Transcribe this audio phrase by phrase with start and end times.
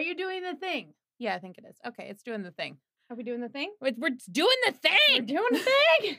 [0.00, 0.94] Are you doing the thing?
[1.18, 1.76] Yeah, I think it is.
[1.86, 2.78] Okay, it's doing the thing.
[3.10, 3.70] Are we doing the thing?
[3.82, 4.98] We're, we're doing the thing.
[5.10, 6.16] We're doing the thing.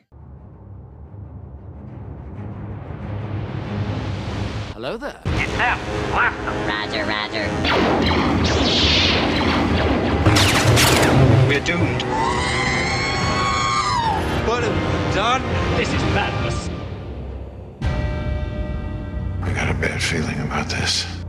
[4.74, 5.20] Hello there.
[5.26, 5.80] It's them.
[6.12, 6.68] Blast them.
[6.68, 7.50] Roger, Roger.
[11.50, 12.04] We're doomed.
[14.48, 15.42] What have we done?
[15.78, 16.70] This is madness.
[19.42, 21.21] I got a bad feeling about this.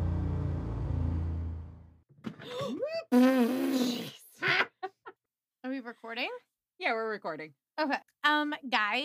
[3.13, 3.19] Are
[5.69, 6.31] we recording?
[6.79, 7.53] Yeah, we're recording.
[7.79, 7.99] Okay.
[8.25, 9.05] Um, guys,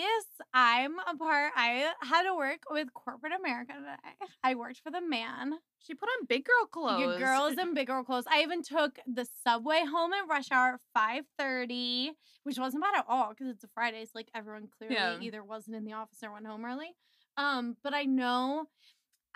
[0.54, 1.52] I'm a part.
[1.58, 4.16] I had to work with corporate America today.
[4.44, 5.56] I worked for the man.
[5.80, 7.02] She put on big girl clothes.
[7.02, 8.24] Your girls in big girl clothes.
[8.32, 12.12] I even took the subway home at rush hour at five thirty,
[12.44, 14.06] which wasn't bad at all because it's a Friday.
[14.06, 15.20] So like everyone clearly Yeah.
[15.20, 16.96] either wasn't in the office or went home early.
[17.36, 18.68] Um, but I know.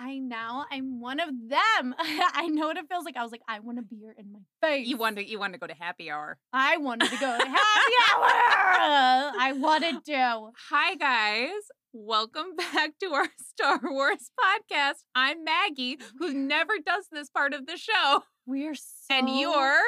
[0.01, 1.93] I now I'm one of them.
[1.99, 3.15] I know what it feels like.
[3.17, 4.87] I was like, I want a beer in my face.
[4.87, 6.39] You wanted you wanted to go to happy hour.
[6.51, 9.31] I wanted to go to happy hour.
[9.39, 10.11] I wanted to.
[10.11, 10.49] Do.
[10.69, 11.61] Hi guys.
[11.93, 15.03] Welcome back to our Star Wars podcast.
[15.13, 18.23] I'm Maggie, who never does this part of the show.
[18.47, 19.81] We're so And you're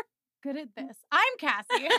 [0.44, 0.98] good at this.
[1.12, 1.90] I'm Cassie.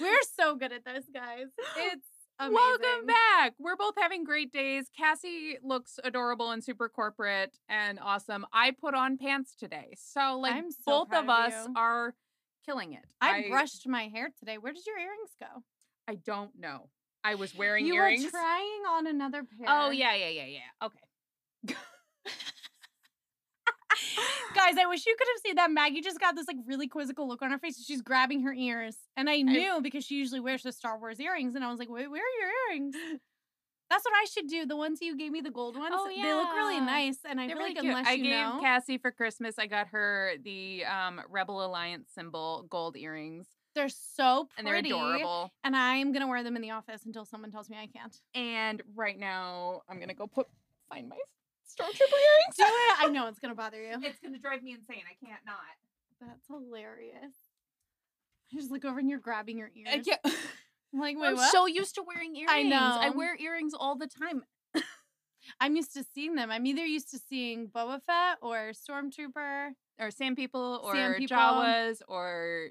[0.00, 1.46] We're so good at this, guys.
[1.76, 2.06] It's
[2.46, 2.54] amazing.
[2.54, 3.54] Welcome back.
[3.58, 4.86] We're both having great days.
[4.96, 8.46] Cassie looks adorable and super corporate and awesome.
[8.52, 9.94] I put on pants today.
[9.96, 11.74] So like so both of of us you.
[11.76, 12.14] are
[12.66, 13.04] killing it.
[13.20, 14.58] I, brushed my hair today.
[14.58, 15.62] Where did your earrings go?
[16.08, 16.88] I don't know.
[17.24, 18.24] I was wearing you earrings.
[18.24, 19.66] were trying on another oh, pair.
[19.68, 20.86] oh yeah, yeah, yeah, yeah.
[20.86, 21.76] Okay.
[24.54, 25.70] Guys, I wish you could have seen that.
[25.70, 27.82] Maggie just got this like really quizzical look on her face.
[27.84, 28.96] She's grabbing her ears.
[29.16, 31.54] And I knew because she usually wears the Star Wars earrings.
[31.54, 32.94] And I was like, wait, where are your earrings?
[33.90, 34.64] That's what I should do.
[34.64, 35.94] The ones you gave me, the gold ones.
[35.94, 36.22] Oh, yeah.
[36.22, 37.18] They look really nice.
[37.28, 37.90] And I They're feel really like cute.
[37.92, 38.58] unless I you gave know.
[38.62, 39.58] Cassie for Christmas.
[39.58, 44.58] I got her the um, Rebel Alliance symbol gold earrings, they're so pretty.
[44.58, 45.52] and they're adorable.
[45.64, 48.14] And I'm gonna wear them in the office until someone tells me I can't.
[48.34, 50.46] And right now, I'm gonna go put
[50.88, 51.16] find my
[51.72, 52.56] stormtrooper earrings.
[52.56, 52.96] Do it.
[53.00, 53.96] I know it's gonna bother you.
[54.02, 55.02] It's gonna drive me insane.
[55.08, 55.56] I can't not.
[56.20, 57.34] That's hilarious.
[58.52, 59.88] I just look over and you're grabbing your ears.
[59.90, 60.20] I can't.
[60.94, 61.50] I'm like, wait, I'm what?
[61.50, 62.50] so used to wearing earrings.
[62.52, 62.98] I know.
[63.00, 64.44] I wear earrings all the time.
[65.60, 66.50] I'm used to seeing them.
[66.50, 69.70] I'm either used to seeing Boba Fett or Stormtrooper.
[69.98, 71.36] Or sand people, or Sand people.
[71.36, 72.68] Jawas, or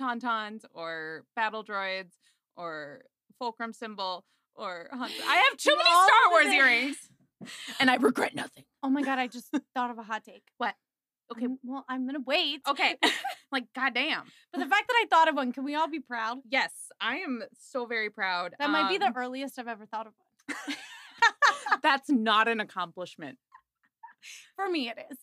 [0.00, 2.12] Tauntauns, or battle droids,
[2.56, 3.02] or
[3.38, 5.12] Fulcrum symbol, or Hunt.
[5.26, 6.54] I have too many Star Wars things.
[6.54, 6.96] earrings,
[7.80, 8.64] and I regret nothing.
[8.82, 10.42] Oh my god, I just thought of a hot take.
[10.58, 10.74] What?
[11.32, 11.42] Okay.
[11.44, 12.60] I'm- well, I'm gonna wait.
[12.66, 12.96] Okay,
[13.52, 14.22] like goddamn.
[14.52, 16.38] But the fact that I thought of one, can we all be proud?
[16.48, 18.54] Yes, I am so very proud.
[18.58, 20.76] That might be the Um, earliest I've ever thought of one.
[21.82, 23.38] That's not an accomplishment.
[24.56, 25.18] For me, it is.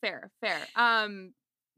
[0.00, 0.58] Fair, fair.
[0.74, 1.32] Um,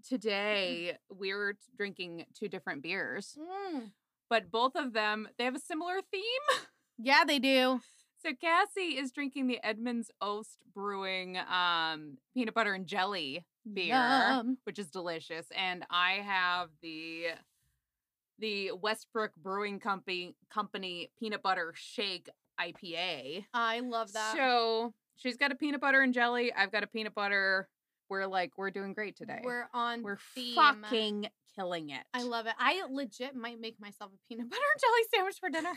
[0.09, 3.91] today we're drinking two different beers, Mm.
[4.31, 6.23] but both of them they have a similar theme.
[6.99, 7.81] Yeah, they do.
[8.23, 14.59] So Cassie is drinking the Edmund's Oast Brewing um peanut butter and jelly beer, Yum.
[14.65, 17.27] which is delicious, and I have the
[18.39, 22.29] the Westbrook Brewing Company Company peanut butter shake
[22.61, 23.45] IPA.
[23.55, 24.35] I love that.
[24.37, 26.53] So she's got a peanut butter and jelly.
[26.53, 27.69] I've got a peanut butter.
[28.09, 29.41] We're like we're doing great today.
[29.43, 30.55] We're on We're theme.
[30.55, 32.03] fucking killing it.
[32.15, 32.55] I love it.
[32.59, 35.73] I legit might make myself a peanut butter and jelly sandwich for dinner.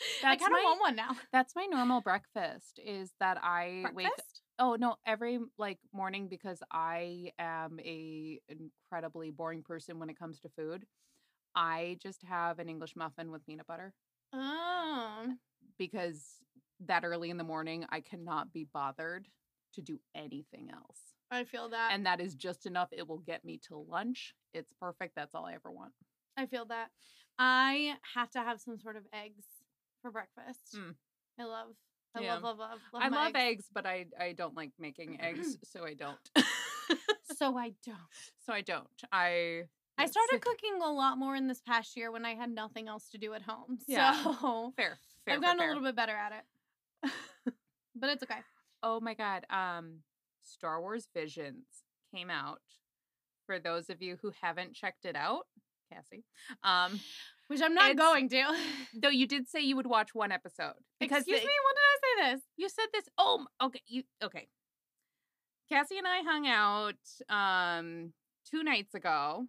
[0.24, 1.10] I That's kind of my- want one now.
[1.32, 2.80] That's my normal breakfast.
[2.84, 4.08] Is that I wake
[4.58, 10.38] Oh no, every like morning because I am a incredibly boring person when it comes
[10.40, 10.84] to food.
[11.56, 13.94] I just have an English muffin with peanut butter
[14.32, 15.26] Oh.
[15.28, 15.32] Eh,
[15.78, 16.24] because
[16.86, 19.28] that early in the morning I cannot be bothered
[19.74, 21.00] to do anything else.
[21.30, 21.90] I feel that.
[21.92, 22.88] And that is just enough.
[22.92, 24.34] It will get me to lunch.
[24.52, 25.14] It's perfect.
[25.16, 25.92] That's all I ever want.
[26.36, 26.90] I feel that.
[27.38, 29.44] I have to have some sort of eggs
[30.04, 30.76] for breakfast.
[30.76, 30.94] Mm.
[31.40, 31.68] I love,
[32.14, 32.34] I Yeah.
[32.34, 35.84] love, love, love, love I love eggs, but I I don't like making eggs, so
[35.86, 36.18] I don't.
[37.38, 37.96] So I don't.
[38.44, 38.86] so I don't.
[39.10, 39.62] I
[39.96, 43.08] I started cooking a lot more in this past year when I had nothing else
[43.12, 43.78] to do at home.
[43.88, 44.12] Yeah.
[44.22, 44.98] So fair.
[45.24, 45.68] fair I've fair, gotten fair.
[45.68, 47.10] a little bit better at it.
[47.96, 48.40] But it's okay.
[48.82, 49.46] Oh my god.
[49.48, 50.00] Um
[50.42, 51.64] Star Wars Visions
[52.14, 52.60] came out.
[53.46, 55.46] For those of you who haven't checked it out,
[55.92, 56.24] Cassie.
[56.62, 57.00] Um
[57.48, 58.42] Which I'm not It's- going to.
[58.94, 61.82] though you did say you would watch one episode because Excuse the- me, when did
[61.92, 61.98] I
[62.30, 62.42] say this?
[62.56, 64.48] you said this oh okay you okay
[65.68, 66.94] cassie and i hung out
[67.28, 68.12] um
[68.50, 69.46] two nights ago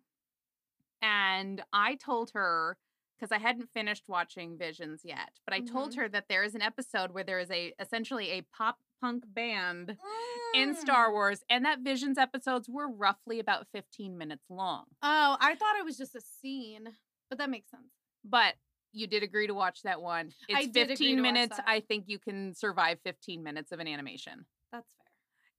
[1.02, 2.78] and i told her
[3.18, 5.98] because i hadn't finished watching visions yet but i told Mhm.
[5.98, 9.98] her that there is an episode where there is a essentially a pop punk band
[10.56, 14.86] in Star Wars, and that Visions episodes were roughly about 15 minutes long.
[15.04, 16.88] Oh, I thought it was just a scene,
[17.30, 17.84] but that makes sense.
[18.24, 18.56] But
[18.92, 20.32] you did agree to watch that one.
[20.48, 21.60] It's I did agree 15 to watch minutes.
[21.68, 24.46] I think you can survive 15 minutes of an animation.
[24.72, 25.06] That's fair.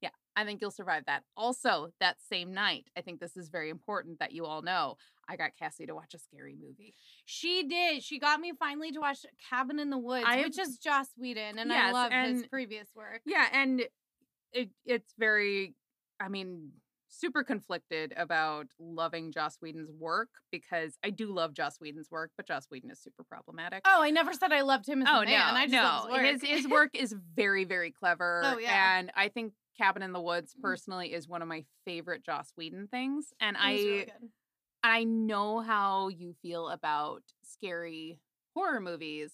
[0.01, 1.23] Yeah, I think you'll survive that.
[1.37, 4.97] Also, that same night, I think this is very important that you all know.
[5.29, 6.95] I got Cassie to watch a scary movie.
[7.25, 8.03] She did.
[8.03, 11.59] She got me finally to watch Cabin in the Woods, I which is Joss Whedon,
[11.59, 13.23] and I Yes, love his previous work.
[13.27, 13.83] Yeah, and
[14.53, 15.75] it it's very,
[16.21, 16.73] I mean,
[17.09, 22.47] super conflicted about loving Joss Whedon's work because I do love Joss Whedon's work, but
[22.47, 23.83] Joss Whedon is super problematic.
[23.87, 25.55] Oh, I never said I loved him as Oh a man.
[25.55, 26.41] no, I just no, his work.
[26.43, 28.43] his his work is very very clever.
[28.45, 28.99] Oh, yeah.
[28.99, 30.63] and I think Cabin in the Woods Mhm.
[30.63, 34.13] personally is one of my favorite Joss Whedon things, and I really.
[34.83, 38.21] I know how you feel about scary
[38.55, 39.33] horror movies.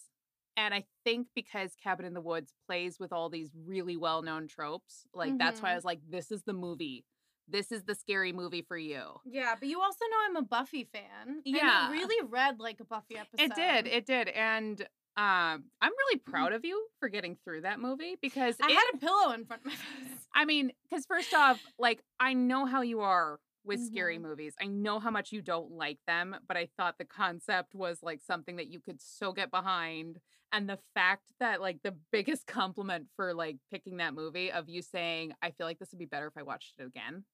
[0.56, 4.46] And I think because Cabin in the Woods plays with all these really well known
[4.48, 5.76] tropes, like that's why I Mhm.
[5.76, 7.04] was like, this is the movie.
[7.48, 9.02] This is the scary movie for you.
[9.24, 11.42] Yeah, but you also know I'm a Buffy fan.
[11.44, 11.86] Yeah.
[11.86, 13.42] And it really read like a Buffy episode.
[13.44, 13.86] It did.
[13.86, 14.28] It did.
[14.28, 14.80] And
[15.16, 18.84] um, I'm really proud of you for getting through that movie because I it, had
[18.94, 20.18] a pillow in front of my face.
[20.34, 24.22] I mean, because first off, like I know how you are with scary Mhm.
[24.22, 24.54] movies.
[24.60, 28.20] I know how much you don't like them, but I thought the concept was like
[28.20, 30.18] something that you could so get behind.
[30.52, 34.82] And the fact that like the biggest compliment for like picking that movie of you
[34.82, 37.24] saying, I feel like this would be better if I watched it again.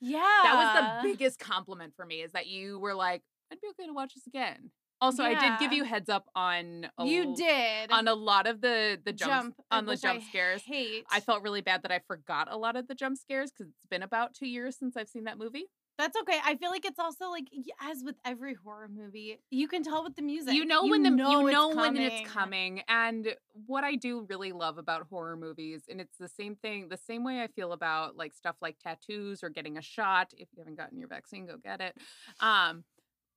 [0.00, 0.20] Yeah.
[0.42, 3.22] That was the biggest compliment for me is that you were like,
[3.52, 4.70] I'd be okay to watch this again.
[5.00, 7.90] Also, I did give you heads up on a You did.
[7.90, 10.62] on a lot of the the jumps jump uh, on the jump I scares.
[10.64, 11.04] Hate.
[11.10, 13.86] I felt really bad that I forgot a lot of the jump scares because it's
[13.90, 15.66] been about two years since I've seen that movie.
[15.96, 16.40] That's okay.
[16.44, 17.46] I feel like it's also like
[17.80, 20.54] as with every horror movie, you can tell with the music.
[20.54, 22.82] You know when the you it's know when it's coming.
[22.88, 23.36] And
[23.66, 27.22] what I do really love about horror movies, and it's the same thing, the same
[27.22, 30.32] way I feel about like stuff like tattoos or getting a shot.
[30.36, 31.96] If you haven't gotten your vaccine, go get it.
[32.40, 32.82] Um,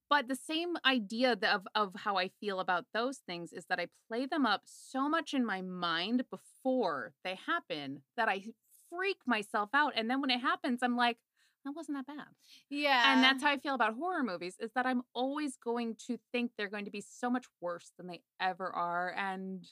[0.09, 3.88] but the same idea of of how I feel about those things is that I
[4.07, 8.45] play them up so much in my mind before they happen that I
[8.89, 11.18] freak myself out, and then when it happens, I'm like.
[11.67, 12.27] That wasn't that bad.
[12.69, 13.13] Yeah.
[13.13, 16.51] And that's how I feel about horror movies is that I'm always going to think
[16.57, 19.13] they're going to be so much worse than they ever are.
[19.17, 19.65] And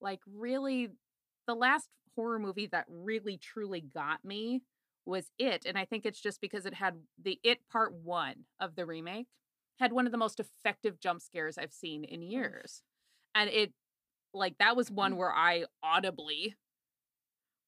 [0.00, 0.88] like, really,
[1.46, 4.62] the last horror movie that really truly got me
[5.06, 5.66] was It.
[5.66, 9.28] And I think it's just because it had the It Part One of the remake
[9.78, 12.82] had one of the most effective jump scares I've seen in years.
[13.36, 13.72] And it,
[14.34, 15.20] like, that was one mm-hmm.
[15.20, 16.56] where I audibly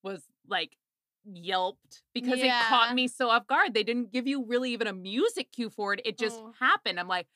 [0.03, 0.77] was like,
[1.25, 3.75] yelped because it caught me so off guard.
[3.75, 6.01] They didn't give you really even a music cue for it.
[6.05, 6.53] It just Oh.
[6.59, 6.99] happened.
[6.99, 7.29] I'm like,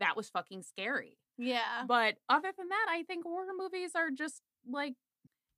[0.00, 1.18] that was fucking scary.
[1.36, 1.84] yeah.
[1.86, 4.94] But other than that, I think horror movies are just like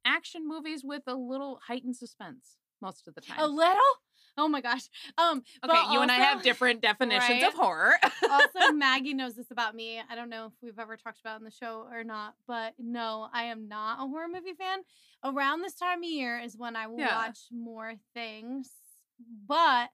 [0.05, 3.38] action movies with a little heightened suspense most of the time.
[3.38, 3.83] A little?
[4.38, 4.83] Oh my gosh.
[5.19, 7.94] Um okay, you and I have different definitions of horror.
[8.31, 10.00] also, Maggie knows this about me.
[10.11, 12.75] I don't know if we've ever talked about it in the show or not, but
[12.79, 14.81] no, I am not a horror movie fan.
[15.25, 17.17] Around this time of year is when I will Yeah.
[17.17, 18.71] watch more things,
[19.49, 19.91] but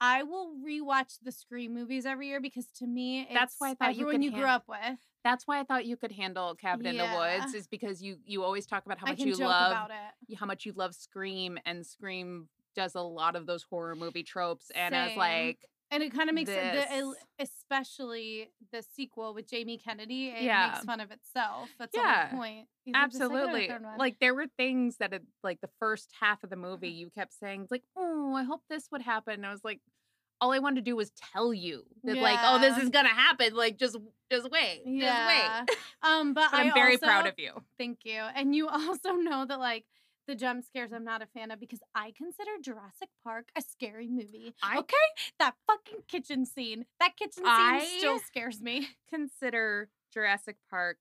[0.00, 3.74] I will rewatch the Scream movies every year because to me, it's That's why I
[3.74, 4.98] thought you everyone could you grew han- up with.
[5.24, 8.44] That's why I thought you could handle Cabin in the Woods is because you you
[8.44, 9.90] always talk about how much you love
[10.38, 14.70] how much you love Scream and Scream does a lot of those horror movie tropes
[14.74, 15.58] and I was like
[15.90, 20.28] And it kind of makes it, the, especially the sequel with Jamie Kennedy.
[20.28, 20.70] It Yeah.
[20.72, 21.70] makes fun of itself.
[21.78, 22.24] That's Yeah.
[22.24, 22.68] the whole point.
[22.86, 23.70] Either or the Absolutely.
[23.98, 27.32] Like there were things that had like the first half of the movie you kept
[27.34, 29.80] saying like, "Oh, I hope this would happen." And I was like,
[30.40, 33.10] all I wanted to do was tell you that like, "Oh, this is going to
[33.14, 33.96] happen." Like just
[34.30, 34.82] just wait.
[34.84, 35.64] yeah.
[35.66, 35.78] Just wait.
[36.02, 37.52] Um, but, But I I'm very proud of you.
[37.78, 38.20] Thank you.
[38.34, 39.84] And you also know that like
[40.26, 44.08] the jump scares I'm not a fan of because I consider Jurassic Park a scary
[44.08, 44.54] movie.
[44.62, 44.96] I- okay?
[45.38, 46.86] That fucking kitchen scene.
[47.00, 48.88] That kitchen scene I- still scares me.
[49.10, 50.98] Consider Jurassic Park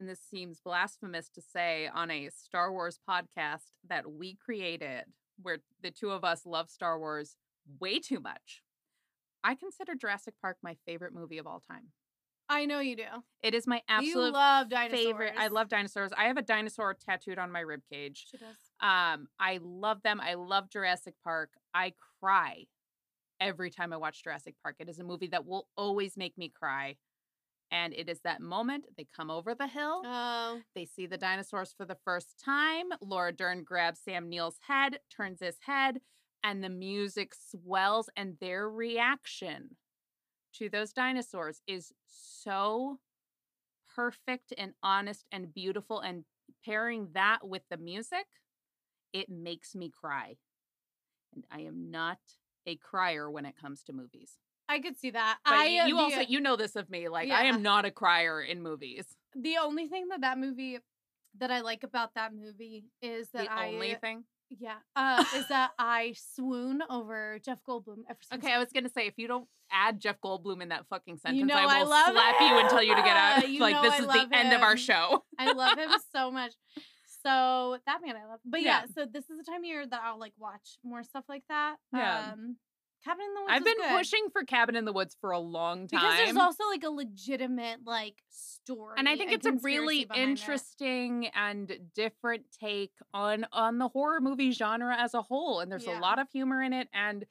[0.00, 5.04] and this seems blasphemous to say on a Star Wars podcast that we created
[5.40, 7.36] where the two of us love Star Wars
[7.78, 8.62] way too much.
[9.44, 11.88] I consider Jurassic Park my favorite movie of all time.
[12.52, 13.04] I know you do.
[13.42, 15.04] It is my absolute you love dinosaurs.
[15.04, 15.32] favorite.
[15.38, 16.12] I love dinosaurs.
[16.16, 18.26] I have a dinosaur tattooed on my rib cage.
[18.30, 18.56] She does.
[18.80, 20.20] Um, I love them.
[20.20, 21.50] I love Jurassic Park.
[21.72, 22.66] I cry
[23.40, 24.76] every time I watch Jurassic Park.
[24.80, 26.96] It is a movie that will always make me cry.
[27.70, 30.02] And it is that moment they come over the hill.
[30.04, 30.60] Oh.
[30.74, 32.88] They see the dinosaurs for the first time.
[33.00, 36.00] Laura Dern grabs Sam Neill's head, turns his head,
[36.44, 38.10] and the music swells.
[38.14, 39.76] And their reaction
[40.54, 42.98] to those dinosaurs is so
[43.94, 46.00] perfect and honest and beautiful.
[46.00, 46.24] And
[46.64, 48.26] pairing that with the music
[49.12, 50.36] it makes me cry.
[51.34, 52.18] And I am not
[52.66, 54.38] a crier when it comes to movies.
[54.68, 55.38] I could see that.
[55.44, 57.08] But I y- you the, also you know this of me.
[57.08, 59.06] Like I am not a crier in movies.
[59.34, 60.78] the only thing that that movie
[61.38, 64.24] that I like about that movie is that the I only thing.
[64.58, 68.88] Yeah uh, is that I swoon over Jeff Goldblum every single Okay, I was gonna
[68.90, 71.82] say if you don't add Jeff Goldblum in that fucking sentence, You know I I
[71.82, 73.42] will love slap you and tell you to get out.
[73.44, 73.50] him.
[73.54, 75.24] You like this I is the love end of our show.
[75.38, 76.52] I love him so much.
[77.22, 78.40] So that man I love.
[78.44, 78.82] But yeah.
[78.82, 78.86] Yeah.
[78.94, 81.76] so this is the time of year that I'll like watch more stuff like that.
[81.94, 82.32] Yeah.
[82.32, 82.56] Um
[83.04, 83.50] Cabin in the Woods.
[83.50, 83.96] I've been good.
[83.96, 86.00] pushing for Cabin in the Woods for a long time.
[86.00, 88.94] because there's also like a legitimate like story.
[88.98, 90.30] and I think it's a really behind it.
[90.30, 95.60] interesting and different take on on the horror movie genre as a whole.
[95.60, 95.98] And there's Yeah.
[95.98, 97.24] a lot of humor in it, and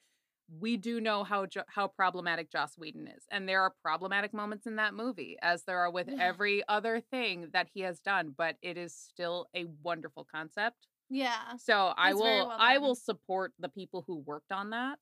[0.59, 4.75] we do know how how problematic Joss Whedon is, and there are problematic moments in
[4.75, 6.17] that movie, as there are with Yeah.
[6.19, 8.31] every other thing that he has done.
[8.37, 10.87] But it is still a wonderful concept.
[11.09, 11.55] Yeah.
[11.57, 14.99] So I will well I will support the people who worked on that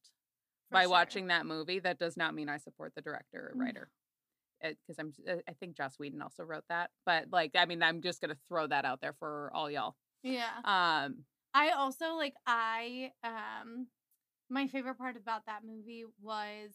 [0.72, 0.92] by sure.
[0.92, 1.80] watching that movie.
[1.80, 3.90] That does not mean I support the director or writer.
[4.62, 8.02] Because I'm, uh, I think Joss Whedon also wrote that, but like, I mean, I'm
[8.02, 9.96] just gonna throw that out there for all y'all.
[10.22, 10.50] Yeah.
[10.66, 11.24] Um,
[11.54, 13.88] I also like I um
[14.50, 16.72] my favorite part about that movie was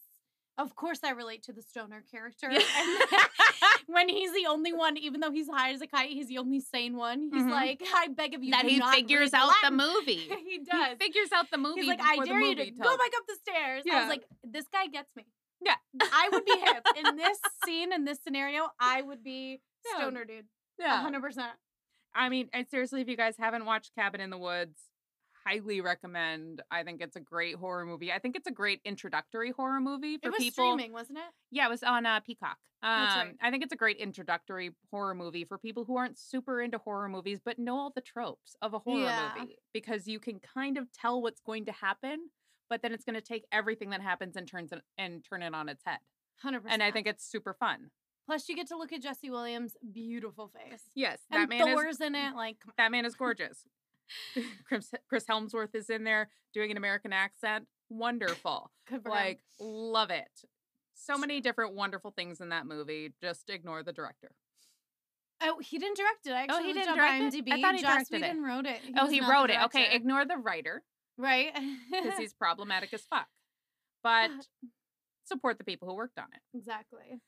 [0.59, 2.51] of course I relate to the stoner character.
[3.87, 6.59] When he's the only one, even though he's high as a kite, he's the only
[6.61, 7.29] sane one.
[7.33, 7.51] He's Mhm.
[7.51, 10.15] like, I beg of you, that he figures out the movie.
[10.45, 10.97] he He does.
[10.99, 11.81] figures out the movie.
[11.83, 13.83] He's like, I dare you to movie go back up the stairs.
[13.91, 15.27] I was like, this guy gets me.
[15.61, 15.75] Yeah.
[16.01, 18.69] I would be hip in this scene in this scenario.
[18.81, 19.99] I would be Yeah.
[19.99, 20.47] stoner dude.
[20.79, 21.03] Yeah.
[21.03, 21.53] hundred percent.
[22.15, 24.79] I mean, and seriously, if you guys haven't watched Cabin in the Woods,
[25.45, 26.63] highly recommend.
[26.71, 28.13] I think it's a great horror movie.
[28.13, 30.29] I think it's a great introductory horror movie for people.
[30.29, 30.65] It was people.
[30.65, 31.25] streaming, wasn't it?
[31.51, 32.59] Yeah, it was on uh, Peacock.
[32.83, 33.35] Um, That's right.
[33.43, 37.09] I think it's a great introductory horror movie for people who aren't super into horror
[37.09, 39.33] movies but know all the tropes of a horror Yeah.
[39.39, 42.31] movie because you can kind of tell what's going to happen,
[42.69, 45.55] but then it's going to take everything that happens and turns it and turn it
[45.55, 45.99] on its head.
[46.43, 46.75] Hundred percent.
[46.75, 47.91] And I think it's super fun.
[48.27, 50.81] Plus, you get to look at Jesse Williams' beautiful face.
[50.95, 52.35] Yes, And that man is Thor's in it.
[52.35, 53.65] Like, that man is gorgeous.
[54.69, 57.67] Chris, Chris Hemsworth is in there doing an American accent.
[57.91, 58.71] Wonderful.
[58.89, 59.15] good for him.
[59.15, 60.45] like love it.
[60.95, 63.13] So many different wonderful things in that movie.
[63.21, 64.31] Just ignore the director.
[65.43, 66.33] oh, he didn't direct it.
[66.33, 67.45] I Oh, he didn't direct it?
[67.53, 68.23] I thought he Joss directed it.
[68.23, 68.81] Whedon wrote it.
[68.99, 69.63] oh, he wrote it.
[69.65, 70.83] Okay, ignore the writer
[71.19, 71.53] right?
[71.91, 73.27] because he's problematic as fuck.
[74.03, 74.31] But
[75.25, 76.57] support the people who worked on it.
[76.57, 77.21] exactly.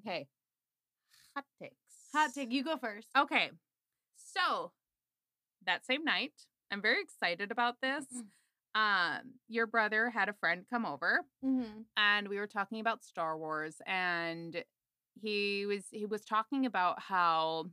[0.00, 0.26] Okay.
[1.36, 1.74] Hot takes.
[2.12, 2.52] Hot take.
[2.52, 3.08] You go first.
[3.16, 3.50] Okay.
[4.16, 4.72] So
[5.66, 6.32] that same night,
[6.70, 8.04] I'm very excited about this.
[8.74, 11.82] Um, your brother had a friend come over Mm-hmm.
[11.96, 14.64] and we were talking about Star Wars and
[15.20, 17.66] he was he was talking about how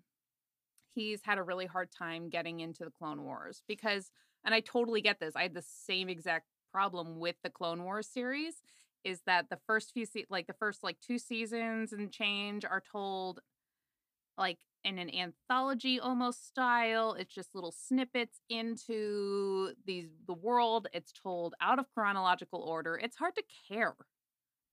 [0.94, 4.12] he's had a really hard time getting into the Clone Wars because
[4.44, 5.36] and I totally get this.
[5.36, 8.56] I had the same exact problem with the Clone Wars series
[9.04, 12.84] is that the first few se- like the first like two seasons and change are
[12.92, 13.40] told
[14.38, 17.14] like in an anthology almost style.
[17.14, 20.88] It's just little snippets into these the world.
[20.94, 23.00] It's told out of chronological order.
[23.02, 23.96] It's hard to care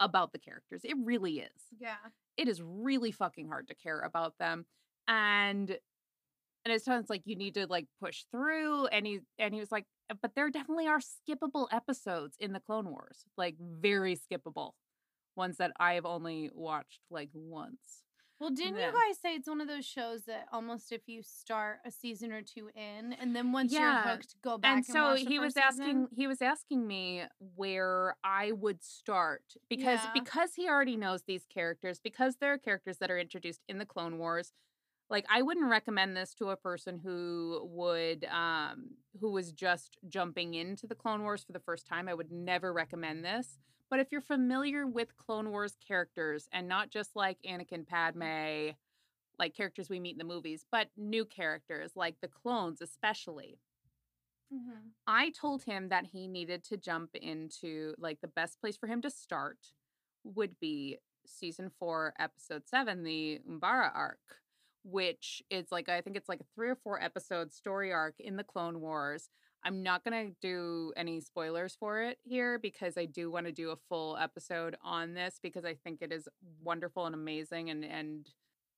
[0.01, 0.83] about the characters.
[0.85, 1.63] It really is.
[1.79, 1.97] Yeah.
[2.37, 4.67] It is really fucking hard to care about them.
[5.07, 5.77] And
[6.65, 9.73] and it sounds like you need to like push through and he and he was
[9.73, 9.87] like
[10.21, 14.73] but there definitely are skippable episodes in the clone wars like very skippable
[15.37, 18.03] ones that i've only watched like once
[18.41, 18.87] Well, didn't Yeah.
[18.87, 22.31] you guys say it's one of those shows that almost if you start a season
[22.33, 24.05] or two in, and then once Yeah.
[24.05, 26.09] you're hooked, go back and and, so the he was asking season?
[26.13, 27.25] he was asking me
[27.57, 30.11] where i would start because Yeah.
[30.13, 33.87] because he already knows these characters because there are characters that are introduced in the
[33.87, 34.53] clone wars
[35.11, 38.91] like i wouldn't recommend this to a person who would um
[39.21, 42.73] who was just jumping into the clone wars for the first time i would never
[42.73, 43.59] recommend this
[43.91, 48.73] but if you're familiar with clone wars characters and not just like anakin padme
[49.39, 53.59] like characters we meet in the movies but new characters like the clones especially
[54.51, 54.95] Mhm.
[55.07, 59.01] I told him that he needed to jump into like the best place for him
[59.03, 59.73] to start
[60.25, 64.21] would be season four, episode seven, the Umbara arc,
[64.85, 68.37] which is like, I think it's like a three or four episode story arc in
[68.37, 69.31] the Clone Wars.
[69.65, 73.53] I'm not going to do any spoilers for it here because I do want to
[73.53, 76.29] do a full episode on this because I think it is
[76.63, 78.27] wonderful and amazing and, and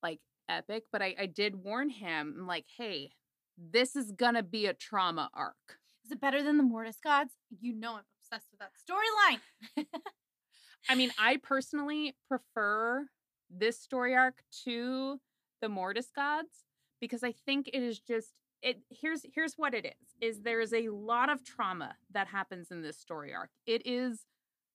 [0.01, 0.19] like
[0.49, 0.85] epic.
[0.91, 3.11] But I, I did warn him, I'm like, hey,
[3.57, 5.77] this is going to be a trauma arc.
[6.03, 7.33] Is it better than the Mortis Gods?
[7.59, 9.85] You know I'm obsessed with that storyline.
[10.89, 13.05] I mean, I personally prefer
[13.49, 15.19] this story arc to
[15.61, 16.65] the Mortis Gods
[16.99, 20.73] because I think it is just it here's here's what it is is there is
[20.73, 24.25] a lot of trauma that happens in this story arc it is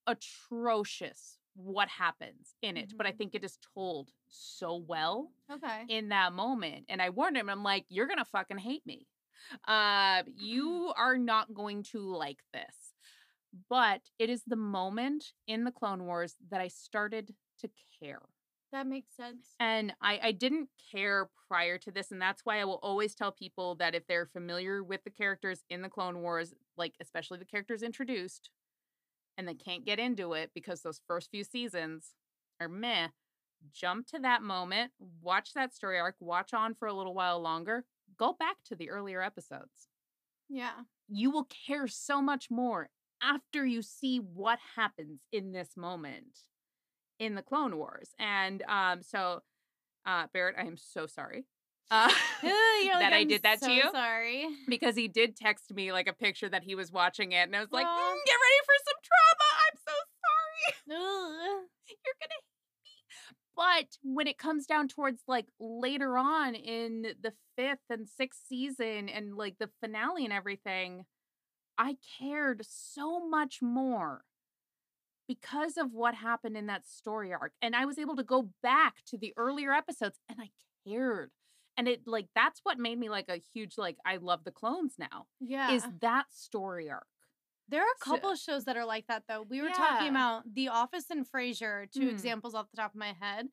[0.06, 3.18] atrocious what happens in it but i Mhm.
[3.18, 5.84] think it is told so well Okay.
[5.88, 9.06] in that moment and i warned him i'm like you're gonna fucking hate me
[9.66, 12.94] uh you are not going to like this
[13.68, 18.20] but it is the moment in the clone wars that i started to care
[18.72, 19.54] That makes sense.
[19.60, 23.32] and I, I didn't care prior to this, and that's why I will always tell
[23.32, 27.44] people that if they're familiar with the characters in the Clone Wars, like especially the
[27.44, 28.50] characters introduced,
[29.38, 32.14] and they can't get into it because those first few seasons
[32.60, 33.08] are meh,
[33.72, 34.92] jump to that moment,
[35.22, 37.84] watch that story arc, watch on for a little while longer,
[38.18, 39.88] go back to the earlier episodes.
[40.48, 40.72] Yeah.
[41.08, 42.90] You will care so much more
[43.22, 46.38] after you see what happens in this moment
[47.18, 48.10] in the Clone Wars.
[48.18, 49.42] And um, so,
[50.04, 51.44] uh, Barrett, I am so sorry.
[51.90, 52.10] Uh,
[52.42, 52.52] You're
[52.94, 54.46] like, that I did that to you Sorry.
[54.68, 57.60] because he did text me like a picture that he was watching it, and I
[57.60, 57.86] was like.
[57.86, 59.92] "Mm, "Get ready for some trauma." I'm so
[60.24, 61.60] sorry.
[61.88, 62.40] You're gonna
[62.82, 63.04] hate me.
[63.54, 69.08] But when it comes down towards like later on in the fifth and sixth season
[69.08, 71.04] and like the finale and everything,
[71.78, 74.22] I cared so much more
[75.28, 77.52] because of what happened in that story arc.
[77.62, 80.50] And I was able to go back to the earlier episodes and I
[80.88, 81.30] cared.
[81.76, 84.94] And it like that's what made me like a huge like I love the clones
[84.98, 85.26] now.
[85.40, 85.72] Yeah.
[85.72, 87.06] Is that story arc.
[87.68, 89.42] There are a So- couple of shows that are like that though.
[89.42, 92.10] We were talking about The Office and Frasier, two Mm.
[92.10, 93.48] examples off the top of my head.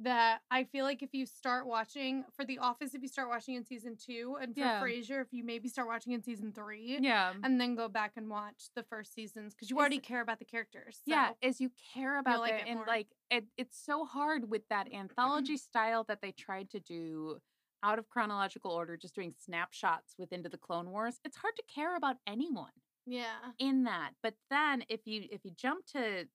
[0.00, 3.54] That I feel like if you start watching for The Office, if you start watching
[3.54, 4.82] in season two, and for Yeah.
[4.82, 7.32] Frasier, if you maybe start watching in season three, Yeah.
[7.44, 10.44] and then go back and watch the first seasons because you already care about the
[10.44, 11.00] characters.
[11.06, 12.86] Yeah, as you care about like it, and more.
[12.86, 17.40] like it, it's so hard with that anthology style that they tried to do
[17.84, 21.20] out of chronological order, just doing snapshots with Into the Clone Wars.
[21.24, 22.72] It's hard to care about anyone
[23.06, 23.52] yeah.
[23.60, 24.14] in that.
[24.24, 26.26] But then if you if you jump to,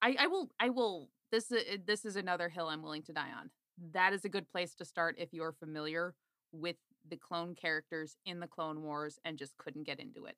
[0.00, 3.30] I I will I will this is this is another hill I'm willing to die
[3.38, 3.50] on.
[3.92, 6.14] That is a good place to start if you're familiar
[6.52, 6.76] with
[7.08, 10.36] the clone characters in the Clone Wars and just couldn't get into it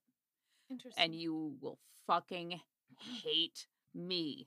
[0.71, 1.03] Interesting.
[1.03, 2.61] and you will fucking
[3.25, 4.47] hate me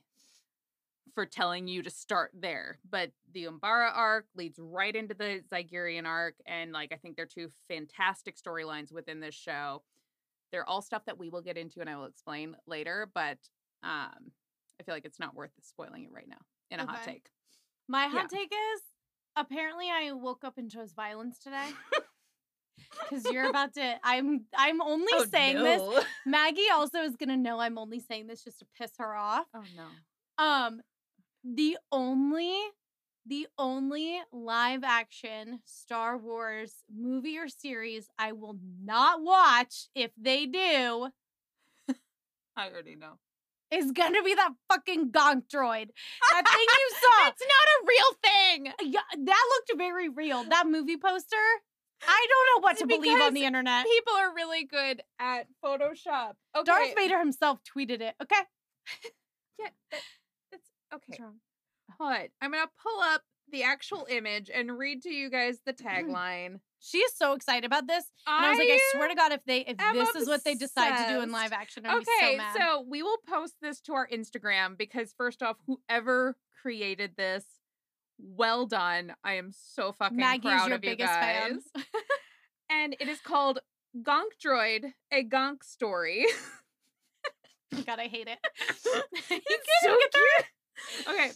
[1.14, 2.78] for telling you to start there.
[2.88, 7.26] But the Umbara arc leads right into the Zygerrian arc, and like I think they're
[7.26, 9.82] two fantastic storylines within this show.
[10.52, 13.38] They're all stuff that we will get into and I will explain later, but
[13.82, 14.30] um
[14.80, 16.36] I feel like it's not worth spoiling it right now
[16.70, 17.28] in a hot take.
[17.88, 18.80] My hot take is
[19.36, 21.68] apparently I woke up and chose violence today.
[23.10, 26.04] Because you're about to I'm I'm only Oh, saying this.
[26.26, 29.46] Maggie also is gonna know I'm only saying this just to piss her off.
[29.54, 30.44] Oh no.
[30.44, 30.80] Um
[31.42, 32.54] the only
[33.26, 40.46] the only live action Star Wars movie or series I will not watch if they
[40.46, 41.08] do
[42.56, 43.18] I already know.
[43.70, 45.88] Is gonna be that fucking gonk droid.
[46.30, 47.28] That thing you saw.
[47.28, 48.92] It's not a real thing.
[48.92, 50.44] Yeah, that looked very real.
[50.44, 51.36] That movie poster.
[52.06, 53.86] I don't know what to believe on the internet.
[53.86, 56.34] People are really good at Photoshop.
[56.54, 56.64] Okay.
[56.64, 58.14] Darth Vader himself tweeted it.
[58.22, 58.40] Okay.
[59.58, 60.00] Yeah, that-
[60.52, 61.22] it's okay.
[61.22, 61.36] Wrong?
[61.98, 66.10] But I'm gonna pull up the actual image and read to you guys the mm-hmm.
[66.10, 66.60] tagline.
[66.88, 68.04] She is so excited about this.
[68.26, 70.54] And I was like, I swear to God, if they if this is what they
[70.54, 72.56] decide to do in live action, I'm Okay, so mad.
[72.56, 77.44] so we will post this to our Instagram because first off, whoever created this,
[78.18, 79.14] well done.
[79.24, 81.60] I am so fucking Maggie is proud your of you biggest fan.
[81.74, 81.84] guys.
[82.70, 83.58] and it is called
[84.00, 86.24] Gonk Droid, a Gonk story.
[87.86, 88.38] God, I hate it.
[89.30, 91.14] You It's so through.
[91.14, 91.30] Okay.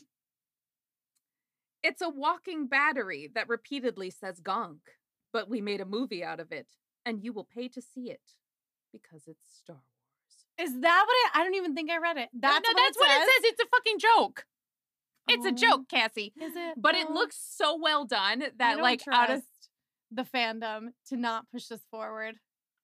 [1.82, 4.78] It's a walking battery that repeatedly says gonk,
[5.33, 6.66] but we made a movie out of it,
[7.05, 8.21] and you will pay to see it
[8.93, 10.69] because it's Star Wars.
[10.71, 11.38] Is that what it?
[11.40, 12.29] I don't even think I read it.
[12.33, 13.23] That's no, what, that's it, what says?
[13.23, 13.53] it says.
[13.53, 14.45] It's a fucking joke.
[15.29, 16.33] It's a Oh, joke, Cassie.
[16.40, 16.75] Is it?
[16.77, 19.47] But it Oh, looks so well done that, like, out of trust
[20.11, 22.37] the fandom to not push this forward.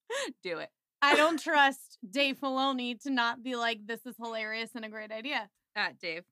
[0.43, 0.71] do it.
[1.03, 5.11] I don't trust Dave Filoni to not be like, this is hilarious and a great
[5.11, 5.49] idea.
[5.77, 6.23] Ah, Dave,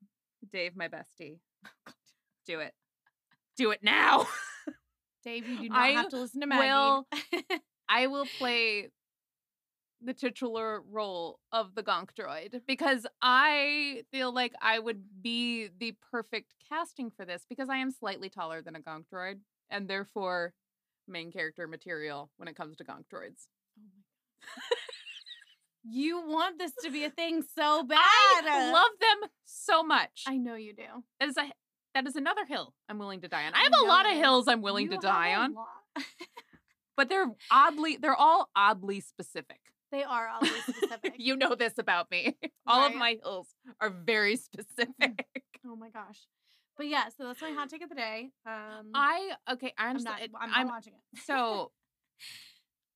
[0.52, 1.38] Dave, my bestie,
[2.46, 2.72] do it.
[3.56, 4.26] Do it now.
[5.24, 6.70] Dave, you do not I have to listen to Maggie.
[6.70, 7.06] will-
[7.88, 8.90] I will play
[10.02, 15.94] the titular role of the Gonk droid because I feel like I would be the
[16.10, 20.52] perfect casting for this because I am slightly taller than a Gonk droid and therefore
[21.08, 23.46] main character material when it comes to Gonk droids.
[24.46, 24.76] Oh
[25.86, 27.98] you want this to be a thing so bad.
[28.00, 30.24] I love them so much.
[30.26, 30.82] I know you do.
[31.20, 31.50] that is a
[31.94, 33.54] that is another hill I'm willing to die on.
[33.54, 35.54] I have a lot of hills I'm willing to die on.
[36.96, 39.60] but they're oddly they're all oddly specific.
[39.92, 41.14] They are oddly specific.
[41.18, 42.36] you know this about me.
[42.66, 45.24] All of my hills are very specific.
[45.64, 46.26] oh my gosh.
[46.76, 48.30] But yeah, so that's my hot take of the day.
[48.44, 50.20] Um, I okay, I I'm not.
[50.40, 51.20] I'm not watching it.
[51.24, 51.70] so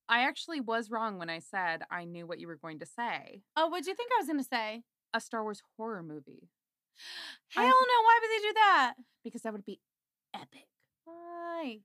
[0.09, 3.43] I actually was wrong when I said I knew what you were going to say.
[3.57, 4.83] oh, what do you think I was gonna say?
[5.15, 6.49] A Star Wars horror movie.
[7.51, 8.03] Hell I- no!
[8.03, 8.95] Why would they do that?
[9.25, 9.81] Because that would be
[10.35, 10.67] epic.
[11.05, 11.79] Why?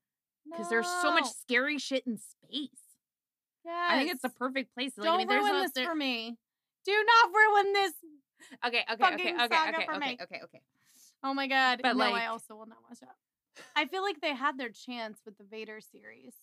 [0.45, 2.69] Because there's so much scary shit in space.
[3.65, 3.91] Yes.
[3.91, 4.91] I think it's the perfect place.
[4.97, 6.37] Like, Don't I mean, ruin this there- for me.
[6.85, 7.93] Do not ruin this.
[8.65, 10.17] Okay, okay, okay, okay, okay, okay, me.
[10.21, 10.61] okay, okay.
[11.23, 11.79] Oh my god!
[11.81, 13.15] But, no, I also will not watch that.
[13.75, 16.33] I feel like they had their chance with the Vader series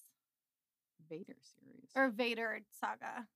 [1.10, 1.90] Vader series.
[1.94, 3.26] or Vader saga.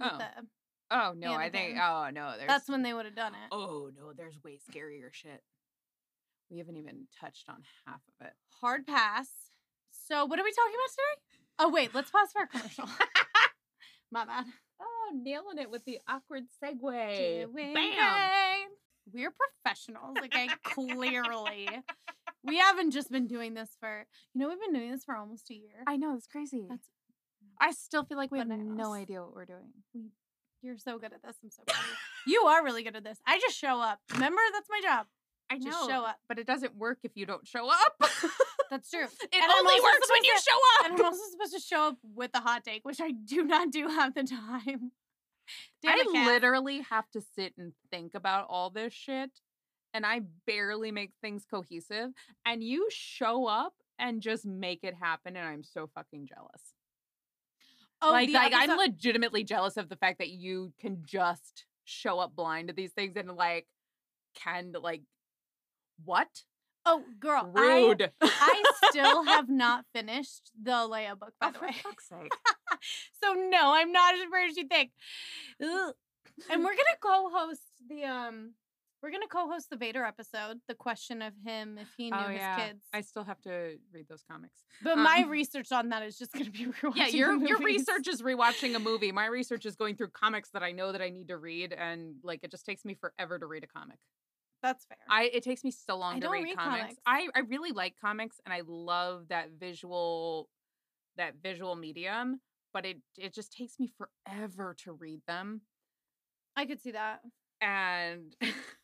[0.00, 0.18] Oh.
[0.18, 0.46] the-
[0.90, 1.78] oh no, I think.
[1.78, 2.48] Oh no, there's.
[2.48, 3.52] that's when they would have done it.
[3.52, 5.42] Oh no, there's way scarier shit.
[6.50, 8.32] We haven't even touched on half of it.
[8.60, 9.28] Hard pass.
[9.90, 11.38] So what are we talking about today?
[11.58, 12.88] Oh wait, let's pause for a commercial.
[14.10, 14.46] My bad.
[14.80, 17.46] Oh, nailing it with the awkward segue.
[17.52, 18.68] Doing Bam.
[19.12, 20.48] We're professionals, okay?
[20.64, 21.68] Clearly.
[22.44, 25.50] We haven't just been doing this for, you know, we've been doing this for almost
[25.50, 25.82] a year.
[25.86, 26.66] I know it's crazy.
[26.68, 26.88] That's
[27.60, 29.72] I still feel like we have no idea what we're doing.
[30.62, 31.36] You're so good at this.
[31.42, 31.86] I'm so proud of
[32.26, 32.32] you.
[32.34, 33.18] You are really good at this.
[33.26, 34.00] I just show up.
[34.12, 35.06] Remember, that's my job.
[35.50, 36.16] I Just know, show up.
[36.28, 37.94] but it doesn't work if you don't show up.
[38.70, 39.04] That's true.
[39.04, 40.90] it And only works when you to- show up.
[40.90, 43.70] And I'm also supposed to show up with a hot take, which I do not
[43.70, 44.92] do half the time.
[45.82, 49.30] Damn I literally have to sit and think about all this shit,
[49.94, 52.10] and I barely make things cohesive.
[52.44, 56.60] And you show up and just make it happen, and I'm so fucking jealous.
[58.00, 62.36] Oh, like, like I'm legitimately jealous of the fact that you can just show up
[62.36, 63.66] blind to these things and like
[64.34, 65.02] can like
[66.04, 66.28] what
[66.90, 67.50] Oh, girl.
[67.52, 68.10] Rude.
[68.22, 71.74] I still have not finished the Leia book, by oh, the for way.
[71.82, 72.32] fuck's sake.
[73.22, 74.92] so no, I'm not as brave as you think.
[75.62, 75.92] Ugh.
[76.50, 78.54] And we're gonna co-host the um
[79.02, 82.40] we're gonna co-host the Vader episode, the question of him if he knew oh his
[82.40, 82.84] yeah, kids.
[82.92, 84.64] I still have to read those comics.
[84.82, 86.96] but my um, research on that is just gonna be rewatching.
[86.96, 89.12] Yeah, your your research is rewatching a movie.
[89.12, 92.16] My research is going through comics that I know that I need to read, and
[92.22, 93.98] like it just takes me forever to read a comic.
[94.62, 94.98] That's fair.
[95.08, 96.82] I it takes me so long to don't read, read comics.
[96.82, 97.00] comics.
[97.06, 100.48] I I really like comics, and I love that visual
[101.16, 102.40] that visual medium,
[102.72, 105.60] but it it just takes me forever to read them,
[106.56, 107.20] I could see that.
[107.60, 108.34] and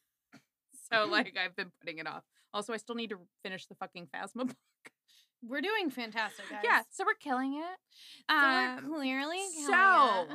[0.95, 2.23] so like I've been putting it off.
[2.53, 4.57] Also, I still need to finish the fucking Phasma book.
[5.47, 6.61] We're doing fantastic, guys.
[6.65, 7.79] Yeah, so we're killing it.
[8.31, 10.27] So Um, we're clearly killing so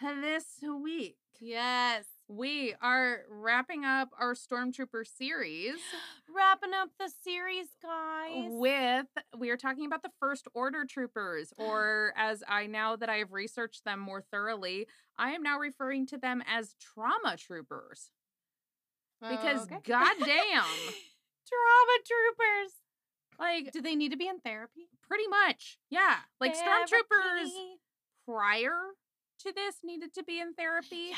[0.00, 0.20] it.
[0.20, 0.44] this
[0.82, 2.04] week yes.
[2.26, 5.74] we are wrapping up our Stormtrooper series
[6.34, 8.46] Wrapping up the series, guys.
[8.48, 9.06] with
[9.38, 13.32] we are talking about the First Order Troopers, or as I now that I have
[13.32, 18.10] researched them more thoroughly, I am now referring to them as Trauma Troopers
[19.24, 19.78] Oh, because Okay.
[19.84, 20.64] goddamn,
[21.48, 22.72] Trauma troopers.
[23.38, 24.88] like Do they need to be in therapy?
[25.02, 27.76] pretty much, yeah, like Stormtroopers Therapy.
[28.26, 28.72] prior
[29.40, 31.08] to this needed to be in therapy.
[31.10, 31.16] Yeah.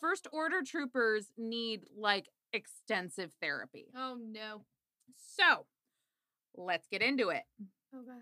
[0.00, 3.86] First Order Troopers need like extensive therapy.
[3.96, 4.64] Oh no.
[5.36, 5.66] So
[6.56, 7.42] let's get into it.
[7.94, 8.18] Oh, okay.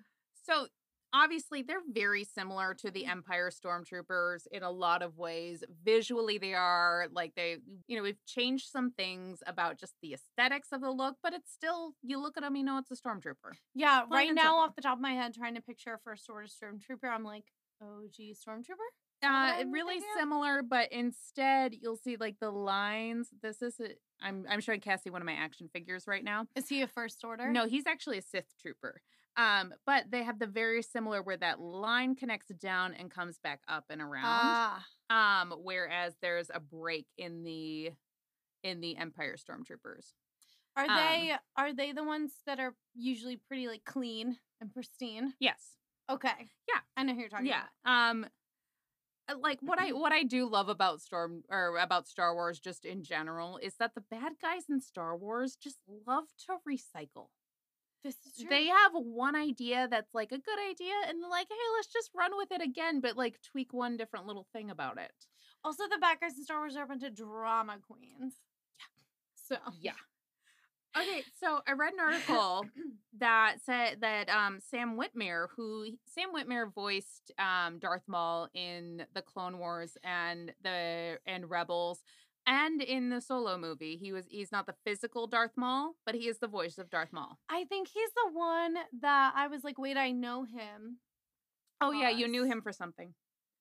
[0.47, 0.67] So
[1.13, 5.65] obviously they're very similar to the Empire Stormtroopers in a lot of ways.
[5.85, 10.69] Visually, they are like they, you know, we've changed some things about just the aesthetics
[10.73, 13.53] of the look, but it's still you look at them, you know, it's a stormtrooper.
[13.75, 14.59] Yeah, Plain right now simple.
[14.61, 17.45] off the top of my head, trying to picture a first order stormtrooper, I'm like,
[17.83, 18.89] OG stormtrooper.
[19.23, 23.29] that Uh, really similar, but instead you'll see like the lines.
[23.43, 23.91] This is a,
[24.23, 26.47] I'm I'm showing Cassie one of my action figures right now.
[26.55, 27.51] Is he a first order?
[27.51, 29.01] No, he's actually a Sith trooper.
[29.37, 33.61] Um, but they have the very similar where that line connects down and comes back
[33.69, 34.25] up and around.
[34.29, 37.93] Ah, Um, whereas there's a break in the
[38.63, 40.13] in the Empire Stormtroopers.
[40.77, 45.35] are um, they are they the ones that are usually pretty like clean and pristine?
[45.41, 45.77] Yes.
[46.11, 46.51] Okay.
[46.69, 46.81] Yeah.
[46.97, 47.63] I know who you're talking Yeah.
[47.85, 48.11] about.
[48.11, 48.27] Um
[49.29, 52.85] uh, like what I what I do love about Storm or about Star Wars just
[52.85, 57.29] in general is that the bad guys in Star Wars just love to recycle.
[58.03, 58.47] This is true.
[58.49, 62.11] They have one idea that's like a good idea and they're like, hey, let's just
[62.17, 65.13] run with it again, but like tweak one different little thing about it.
[65.65, 68.35] also the bad guys in Star Wars are a bunch of drama queens.
[68.79, 69.57] Yeah.
[69.57, 69.93] So Yeah.
[70.99, 72.67] Okay, so I read an article
[73.21, 79.23] that said that um, Sam Witwer, who Sam Witwer voiced um, Darth Maul in the
[79.23, 82.03] Clone Wars and the and Rebels,
[82.47, 86.29] and in the Solo movie, he was he's not the physical Darth Maul, but he
[86.29, 87.39] is the voice of Darth Maul.
[87.49, 90.99] I think he's the one that I was like, wait, I know him.
[91.81, 93.15] Oh yeah, you knew him for something.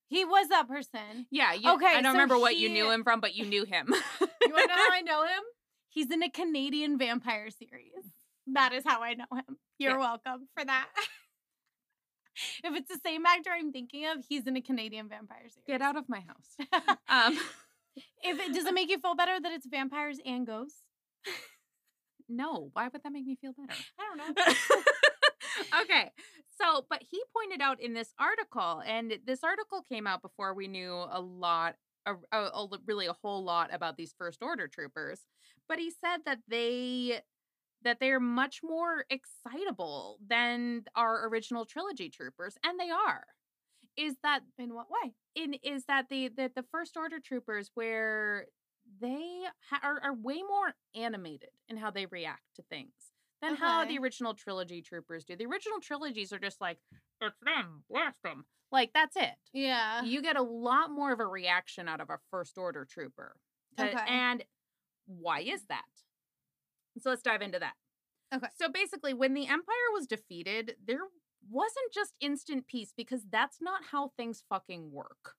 [0.07, 1.27] He was that person.
[1.29, 1.53] Yeah.
[1.53, 3.93] You, Okay, I don't so remember what you knew him from, but you knew him.
[4.41, 5.43] You want to know how I know him?
[5.89, 8.05] He's in a Canadian vampire series.
[8.47, 9.57] That is how I know him.
[9.77, 9.97] You're Yeah.
[9.99, 10.87] welcome for that.
[12.63, 15.65] if it's the same actor I'm thinking of, he's in a Canadian vampire series.
[15.67, 16.95] Get out of my house.
[17.07, 17.37] Um,
[18.23, 20.81] if it does it make you feel better that it's vampires and ghosts?
[22.29, 22.69] no.
[22.73, 23.79] Why would that make me feel better?
[23.99, 25.81] I don't know.
[25.81, 26.11] okay.
[26.61, 30.67] So, but he pointed out in this article, and this article came out before we
[30.67, 35.21] knew a lot, a, a, a really a whole lot about these first order troopers.
[35.67, 37.21] But he said that they
[37.83, 43.23] that they're much more excitable than our original trilogy troopers, and they are.
[43.99, 45.13] Is that In what way?
[45.35, 48.47] in is that the the, the first order troopers where
[49.01, 52.93] they ha- are, are way more animated in how they react to things
[53.41, 55.35] than how the original trilogy troopers do.
[55.35, 56.77] The original trilogies are just like
[57.21, 58.45] it's them, blast them.
[58.71, 59.35] Like that's it.
[59.53, 60.03] Yeah.
[60.03, 63.35] You get a lot more of a reaction out of a first order trooper.
[63.79, 63.93] Okay.
[64.07, 64.43] And
[65.07, 65.83] why is that?
[66.99, 67.73] So let's dive into that.
[68.33, 68.47] Okay.
[68.57, 70.99] So basically, when the Empire was defeated, there
[71.49, 75.35] wasn't just instant peace because that's not how things fucking work.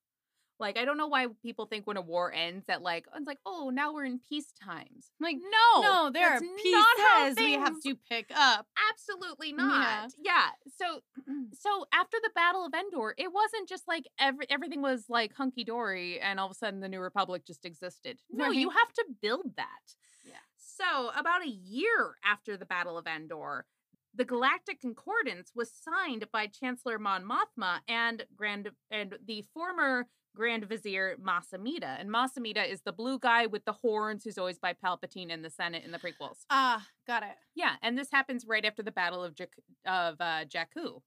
[0.61, 3.39] Like, I don't know why people think when a war ends that, like, it's like,
[3.47, 5.09] oh, now we're in peace times.
[5.19, 8.67] Like, No, no, there are pieces we have to pick up.
[8.91, 10.11] Absolutely not.
[10.23, 10.49] Yeah.
[10.77, 11.01] So,
[11.59, 15.63] so after the Battle of Endor, it wasn't just like every everything was like hunky
[15.63, 18.19] dory, and all of a sudden the New Republic just existed.
[18.31, 19.95] No, you have to build that.
[20.23, 20.33] Yeah.
[20.57, 23.65] So, about a year after the Battle of Endor,
[24.13, 30.65] the Galactic Concordance was signed by Chancellor Mon Mothma and Grand and the former Grand
[30.65, 31.99] Vizier Mas Amedda.
[31.99, 35.41] And Mas Amedda is the blue guy with the horns who's always by Palpatine in
[35.41, 36.45] the Senate in the prequels.
[36.49, 37.35] Ah, got it.
[37.55, 41.01] Yeah, and this happens right after the Battle of Jak- of uh, Jakku.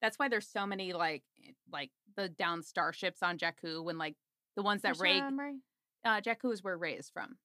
[0.00, 4.16] That's why there's so many like eh, like the down starships on Jakku when like
[4.56, 5.20] the ones that Rey
[6.04, 7.36] uh, Jakku is where Rey is from.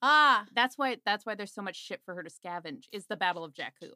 [0.00, 2.84] Ah, That's why that's why there's so much shit for her to scavenge.
[2.92, 3.90] Is the Battle of Jakku.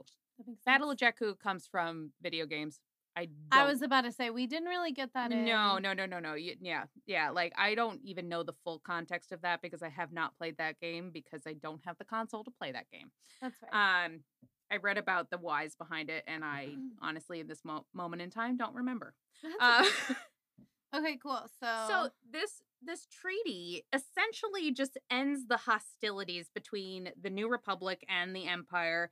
[0.65, 0.99] Battle of.
[0.99, 2.81] Jakku comes from video games.
[3.17, 5.45] I I was about to say we didn't really get that in.
[5.45, 6.35] no, no, no, no, no.
[6.35, 7.31] Yeah, yeah.
[7.31, 10.57] Like I don't even know the full context of that because I have not played
[10.59, 13.11] that game because I don't have the console to play that game.
[13.43, 14.05] That's right.
[14.07, 14.21] Um,
[14.71, 16.69] I read about the whys behind it, and I
[17.03, 19.15] honestly, in this mo- moment in time, don't remember.
[19.61, 20.15] Uh, okay.
[20.97, 21.43] okay, cool.
[21.59, 28.35] So, so this this treaty essentially just ends the hostilities between the New Republic and
[28.35, 29.11] the Empire,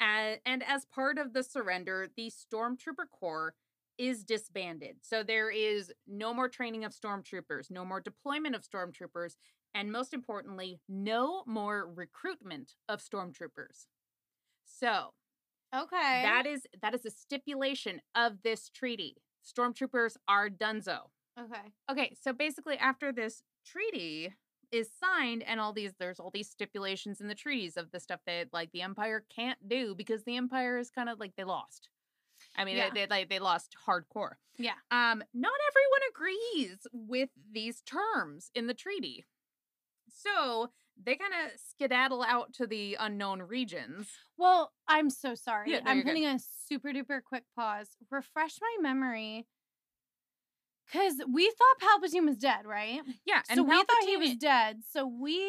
[0.00, 3.54] and, and as part of the surrender, the Stormtrooper Corps
[3.98, 4.96] is disbanded.
[5.02, 9.36] So there is no more training of stormtroopers, no more deployment of stormtroopers,
[9.74, 13.86] and most importantly, no more recruitment of stormtroopers.
[14.64, 15.10] So
[15.74, 16.22] okay.
[16.22, 19.16] that is that is a stipulation of this treaty.
[19.44, 21.10] Stormtroopers are dunzo.
[21.38, 21.72] okay.
[21.90, 24.32] Okay, so basically after this treaty
[24.74, 28.20] is signed and all these there's all these stipulations in the treaties of the stuff
[28.26, 31.88] that like the empire can't do because the empire is kind of like they lost.
[32.56, 32.90] I mean, Yeah.
[32.92, 34.32] they, they like they lost hardcore.
[34.58, 34.72] Yeah.
[34.90, 39.24] Um not everyone agrees with these terms in the treaty.
[40.08, 40.70] So,
[41.02, 44.08] they kind of skedaddle out to the unknown regions.
[44.36, 45.72] Well, I'm so sorry.
[45.72, 46.10] Yeah, no, I'm you're good.
[46.10, 47.96] putting a super duper quick pause.
[48.10, 49.46] Refresh my memory.
[50.92, 53.00] Cause we thought Palpatine was dead, right?
[53.24, 54.82] Yeah, and so we thought he was dead.
[54.92, 55.40] So we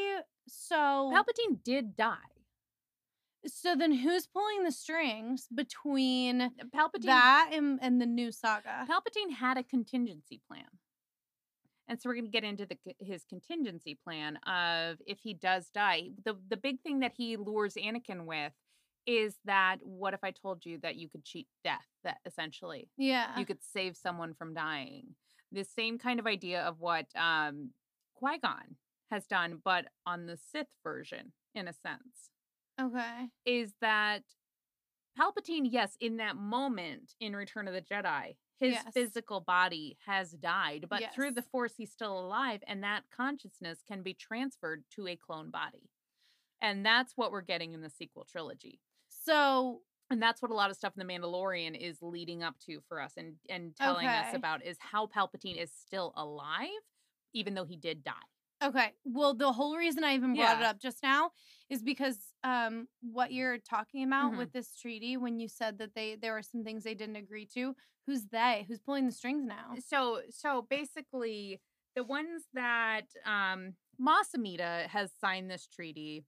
[0.47, 2.15] so Palpatine did die.
[3.45, 8.87] so then who's pulling the strings between uh, Palpatine that and, and the new saga?
[8.89, 10.65] Palpatine had a contingency plan.
[11.87, 15.69] And so we're going to get into the his contingency plan of if he does
[15.69, 16.09] die.
[16.23, 18.53] The the big thing that he lures Anakin with
[19.07, 23.37] is that what if I told you that you could cheat death that essentially yeah.
[23.37, 25.15] you could save someone from dying.
[25.51, 27.71] The same kind of idea of what um
[28.15, 28.75] Qui-Gon
[29.11, 32.31] has done but on the Sith version in a sense
[32.79, 33.27] okay.
[33.45, 34.23] is that
[35.17, 38.93] Palpatine, yes, in that moment in Return of the Jedi, his Yes.
[38.93, 44.01] physical body has died, but through the Force, he's still alive, and that consciousness can
[44.01, 45.89] be transferred to a clone body.
[46.61, 48.79] And that's what we're getting in the sequel trilogy.
[49.25, 52.79] So And that's what a lot of stuff in The Mandalorian is leading up to
[52.87, 56.69] for us and, and telling us about is how Palpatine is still alive,
[57.33, 58.13] even though he did die.
[58.63, 58.93] Okay.
[59.03, 61.31] Well, the whole reason I even brought it up just now
[61.69, 64.37] is because um what you're talking about Mhm.
[64.37, 67.45] with this treaty when you said that they there were some things they didn't agree
[67.47, 67.75] to.
[68.05, 68.65] Who's they?
[68.67, 69.75] Who's pulling the strings now?
[69.79, 71.59] So so basically
[71.95, 76.25] the ones that um Mas Amedda has signed this treaty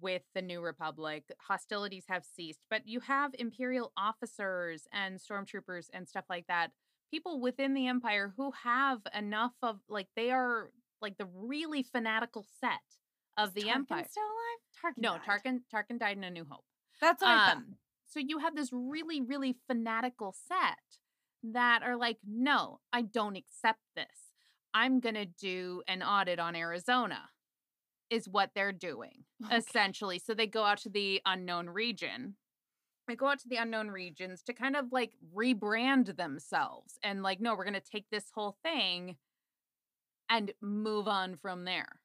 [0.00, 6.08] with the New Republic, hostilities have ceased, but you have imperial officers and stormtroopers and
[6.08, 6.70] stuff like that
[7.10, 10.70] people within the empire who have enough of like they are
[11.02, 12.80] like the really fanatical set
[13.36, 14.06] of the Tarkin empire.
[14.08, 14.94] still alive?
[14.94, 15.22] Tarkin No, died.
[15.26, 16.64] Tarkin Tarkin died in A New Hope.
[17.00, 17.56] That's what I thought.
[17.56, 17.76] Um,
[18.06, 20.78] so you have this really, really fanatical set
[21.42, 24.06] that are like, no, I don't accept this.
[24.74, 27.30] I'm gonna do an audit on Arizona,
[28.10, 29.56] is what they're doing Okay.
[29.56, 30.18] essentially.
[30.18, 32.36] So they go out to the unknown region.
[33.08, 37.40] They go out to the unknown regions to kind of like rebrand themselves and like,
[37.40, 39.16] no, we're gonna take this whole thing
[40.28, 42.00] and move on from there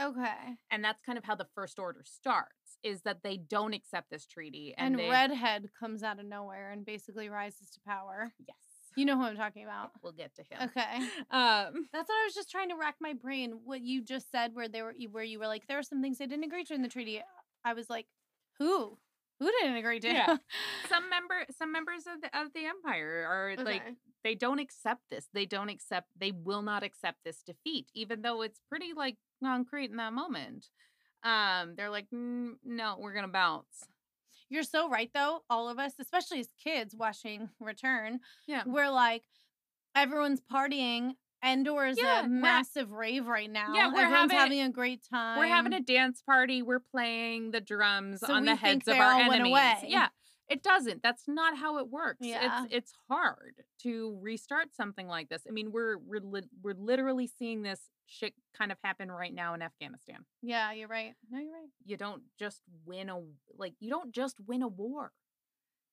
[0.00, 0.56] Okay.
[0.70, 4.26] and that's kind of how the first order starts is that they don't accept this
[4.26, 8.32] treaty And, and, they, Redhead comes out of nowhere and basically rises to power.
[8.46, 8.56] yes
[8.98, 9.92] You know who I'm talking about.
[10.02, 10.96] we'll get to him Okay.
[11.30, 13.60] um That's what I was just trying to rack my brain.
[13.64, 16.18] What you just said, where they were, where you were like, there are some things
[16.18, 17.22] they didn't agree to in the treaty.
[17.64, 18.06] I was like,
[18.58, 18.98] who?
[19.40, 20.08] Who didn't agree to?
[20.08, 20.36] Yeah.
[20.88, 23.82] some member some members of the of the empire are like
[24.24, 28.42] they don't accept this they don't accept they will not accept this defeat even though
[28.42, 30.66] it's pretty like concrete in that moment
[31.24, 33.86] um they're like "Mm, no we're gonna bounce
[34.50, 35.42] You're so right, though.
[35.50, 39.22] All of us, especially as kids watching Return, yeah we're like,
[39.94, 41.12] everyone's partying.
[41.44, 43.72] Endor is Yeah, a massive rave right now.
[43.72, 45.38] Yeah, we're Everyone's having- having a great time.
[45.38, 46.62] We're having a dance party.
[46.62, 49.54] We're playing the drums So on the heads of our enemies.
[49.84, 50.08] Yeah,
[50.48, 51.02] it doesn't.
[51.02, 52.18] That's not how it works.
[52.22, 52.64] Yeah.
[52.64, 55.42] It's it's hard to restart something like this.
[55.48, 59.52] I mean, we're we're li- we're literally seeing this shit kind of happen right now
[59.54, 60.24] in Afghanistan.
[60.42, 61.12] Yeah, you're right.
[61.30, 61.68] No, you're right.
[61.84, 63.20] You don't just win a
[63.56, 65.12] like you don't just win a war.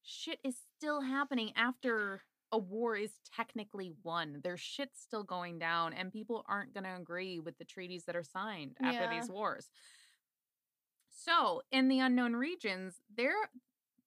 [0.03, 4.39] Shit is still happening after a war is technically won.
[4.43, 8.15] There's shit still going down and people aren't going to agree with the treaties that
[8.15, 9.19] are signed after Yeah.
[9.19, 9.67] these wars.
[11.11, 13.49] So, in the unknown regions, they're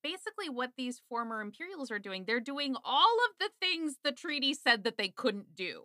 [0.03, 2.25] basically what these former imperials are doing.
[2.27, 5.83] They're doing all of the things the treaty said that they couldn't do.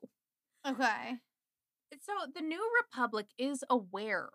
[0.67, 1.15] Okay.
[2.01, 4.29] So the new republic is aware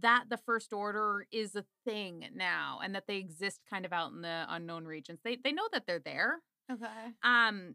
[0.00, 4.12] that the first order is a thing now and that they exist kind of out
[4.12, 5.20] in the unknown regions.
[5.22, 6.40] They they know that they're there.
[6.70, 6.86] Okay.
[7.22, 7.74] Um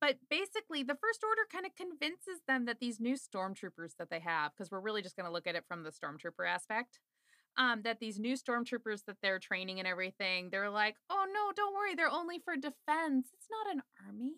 [0.00, 4.20] but basically the first order kind of convinces them that these new stormtroopers that they
[4.20, 7.00] have because we're really just going to look at it from the stormtrooper aspect.
[7.58, 11.74] Um, that these new stormtroopers that they're training and everything, they're like, oh no, don't
[11.74, 13.28] worry, they're only for defense.
[13.32, 14.34] It's not an army.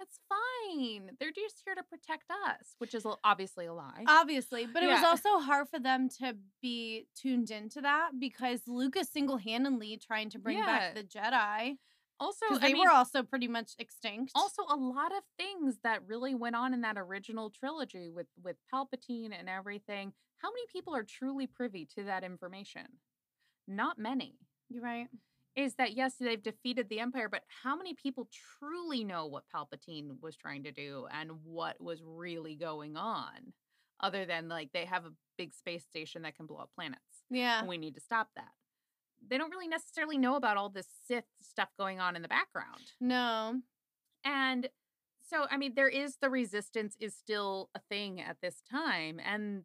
[0.00, 1.12] It's fine.
[1.20, 4.04] They're just here to protect us, which is obviously a lie.
[4.08, 9.08] Obviously, but it was also hard for them to be tuned into that because Lucas
[9.10, 11.76] single handedly trying to bring back the Jedi
[12.22, 14.32] also, because I they mean, were also pretty much extinct.
[14.34, 18.56] also a lot of things that really went on in that original trilogy with with
[18.72, 20.12] Palpatine and everything.
[20.38, 22.86] How many people are truly privy to that information?
[23.68, 24.38] Not many.
[24.68, 25.08] you're right.
[25.54, 30.20] Is that yes, they've defeated the Empire, but how many people truly know what Palpatine
[30.22, 33.52] was trying to do and what was really going on?
[34.00, 37.24] Other than like they have a big space station that can blow up planets.
[37.30, 37.64] Yeah.
[37.66, 38.48] we need to stop that.
[39.28, 42.80] They don't really necessarily know about all this Sith stuff going on in the background.
[43.00, 43.60] No.
[44.24, 44.68] And
[45.28, 49.20] so, I mean, there is the resistance is still a thing at this time.
[49.24, 49.64] And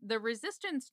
[0.00, 0.90] the resistance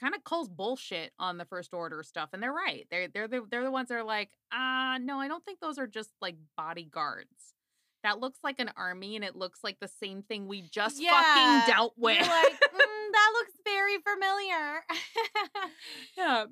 [0.00, 2.30] kind of calls bullshit on the first order stuff.
[2.32, 2.86] And they're right.
[2.90, 5.78] They're they're the they're the ones that are like, uh, no, I don't think those
[5.78, 7.54] are just like bodyguards.
[8.02, 11.10] That looks like an army and it looks like the same thing we just Yeah,
[11.10, 12.18] fucking dealt You're with.
[12.26, 14.80] like, "Mm, that looks very familiar.
[16.16, 16.44] Yeah.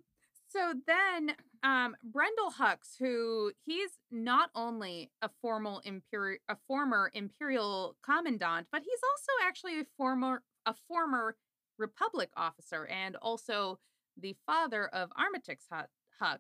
[0.53, 1.33] So then
[1.63, 8.83] um Brendol Hux, who he's not only a formal imperial a former imperial commandant, but
[8.83, 11.37] he's also actually a former a former
[11.79, 13.79] republic officer and also
[14.17, 16.39] the father of Armitage Hu- Hux,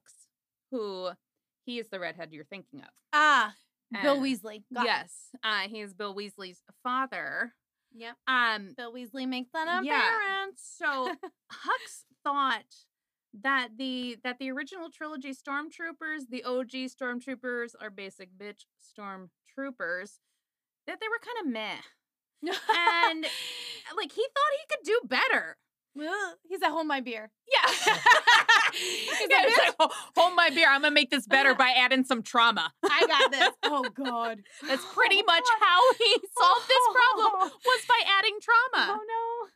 [0.70, 1.10] who
[1.64, 2.88] he is the redhead you're thinking of.
[3.12, 3.54] ah,
[4.02, 4.64] Bill Weasley.
[4.74, 5.14] Got yes.
[5.44, 7.54] Uh he is Bill Weasley's father.
[7.94, 8.16] Yep.
[8.26, 10.00] Um Bill Weasley makes that Yeah.
[10.00, 10.62] appearance.
[10.76, 11.12] so
[11.52, 12.64] Hux thought
[13.42, 20.18] that the that the original trilogy stormtroopers, the OG stormtroopers are basic bitch stormtroopers,
[20.86, 21.76] that they were kind of meh.
[22.42, 23.28] And uh,
[23.96, 25.56] like he thought he could do better.
[25.98, 27.30] Ugh, He's at home my beer.
[27.50, 27.70] Yeah.
[28.72, 30.68] He's Yeah, like, like, "Oh, hold my beer.
[30.68, 32.72] I'm gonna make this better by adding some trauma.
[32.84, 33.50] I got this.
[33.64, 34.38] Oh God.
[34.66, 38.94] That's pretty oh, much how he solved this problem was by adding trauma.
[38.94, 39.48] Oh no.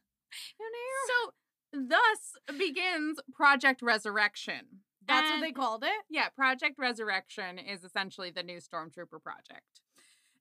[0.61, 0.89] Oh no.
[1.07, 1.33] So
[1.75, 4.81] thus begins Project Resurrection.
[5.07, 5.91] That's what they called it.
[6.09, 9.81] Yeah, Project Resurrection is essentially the new Stormtrooper project.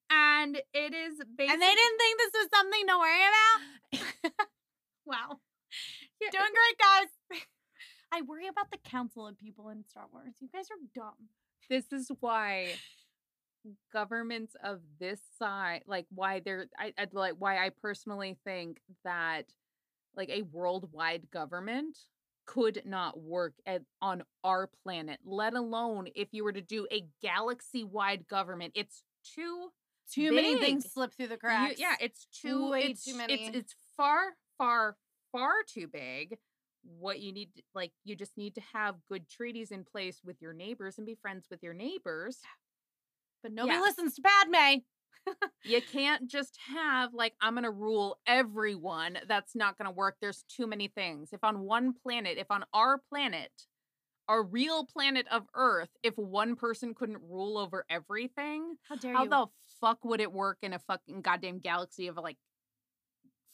[0.09, 4.47] And it is basically And they didn't think this was something to worry about.
[5.05, 5.39] wow.
[6.21, 7.41] Yeah, Doing great, guys.
[8.13, 10.35] I worry about the council of people in Star Wars.
[10.39, 11.29] You guys are dumb.
[11.69, 12.73] this is why
[13.91, 19.45] governments of this size, like why they're, I, I'd like why I personally think that
[20.15, 21.97] like a worldwide government
[22.45, 27.05] could not work at, on our planet, let alone if you were to do a
[27.21, 28.73] galaxy wide government.
[28.75, 29.03] It's
[29.35, 29.69] too
[30.11, 31.79] Too many things slip through the you- cracks.
[31.79, 33.33] yeah, it's too Way it's, too many.
[33.33, 34.97] It's it's far, far,
[35.31, 36.37] far too big.
[36.99, 40.51] What you need, like, you just need to have good treaties in place with your
[40.51, 42.39] neighbors and be friends with your neighbors.
[43.41, 43.81] but nobody yeah.
[43.81, 44.81] listens to Padme.
[45.65, 49.17] You can't just have like I'm gonna rule everyone.
[49.27, 50.17] That's not gonna work.
[50.19, 51.29] There's too many things.
[51.31, 53.51] If on one planet, if on our planet,
[54.27, 59.23] our real planet of Earth, if one person couldn't rule over everything, How dare how
[59.23, 59.29] you?
[59.29, 59.45] the
[59.79, 62.37] fuck would it work in a fucking goddamn galaxy of like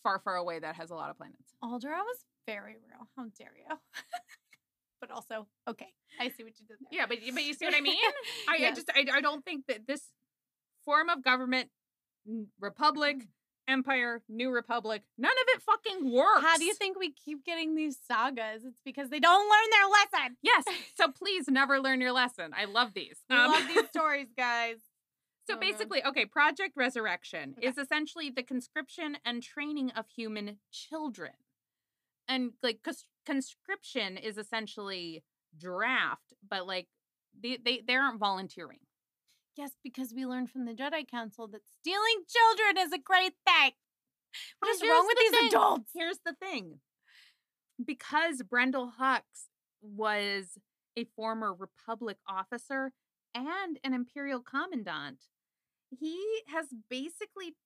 [0.04, 1.54] far, far away that has a lot of planets?
[1.64, 3.08] Alderaan was very real.
[3.16, 3.76] How dare you?
[5.02, 5.88] but also, okay,
[6.20, 6.90] I see what you did there.
[6.92, 7.98] Yeah, but but you see what I mean?
[8.50, 10.02] I, I just I, I don't think that this
[10.90, 11.70] form of government,
[12.60, 13.18] republic,
[13.68, 16.42] empire, new republic, none of it fucking works.
[16.42, 18.64] How do you think we keep getting these sagas?
[18.66, 19.88] It's because they don't learn their
[20.22, 20.38] lesson.
[20.42, 20.64] Yes.
[20.98, 22.52] So please never learn your lesson.
[22.58, 23.18] I love these.
[23.30, 24.78] We Um, love these stories, guys.
[25.48, 27.68] So Oh, basically, okay, Project Resurrection Okay.
[27.68, 31.32] is essentially the conscription and training of human children.
[32.28, 35.24] And like cons- conscription is essentially
[35.58, 36.88] draft, but like
[37.40, 38.80] they, they they aren't volunteering.
[39.60, 43.72] Yes, because we learned from the Jedi Council that stealing children is a great thing.
[44.60, 45.48] What is wrong with the these thing.
[45.50, 45.92] adults?
[45.94, 46.80] Here's the thing.
[47.84, 49.24] Because Brendol Hux
[49.82, 50.58] was
[50.96, 52.94] a former Republic officer
[53.36, 55.26] and an Imperial commandant,
[55.90, 57.58] he has basically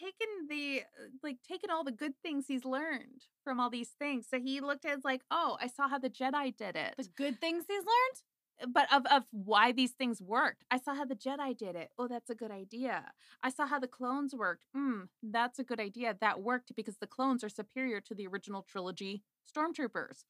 [0.00, 4.26] taken the uh, like taken all the good things he's learned from all these things.
[4.30, 6.94] So he looked at it like, oh, I saw how the Jedi did it.
[6.96, 8.22] The good things he's learned?
[8.68, 10.64] But of of why these things worked.
[10.70, 11.90] I saw how the Jedi did it.
[11.98, 13.12] Oh, that's a good idea.
[13.42, 14.64] I saw how the clones worked.
[14.74, 16.16] Hmm, that's a good idea.
[16.20, 20.24] That worked because the clones are superior to the original trilogy stormtroopers.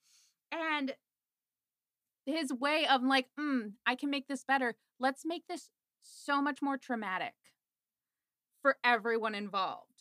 [0.50, 0.94] And
[2.26, 4.74] his way of like, hmm, I can make this better.
[4.98, 5.68] Let's make this
[6.02, 7.34] so much more traumatic
[8.62, 10.00] for everyone involved.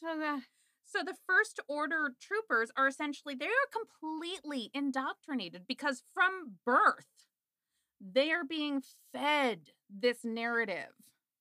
[0.86, 7.08] So the first order troopers are essentially they are completely indoctrinated because from birth
[8.12, 8.82] they are being
[9.14, 10.92] fed this narrative.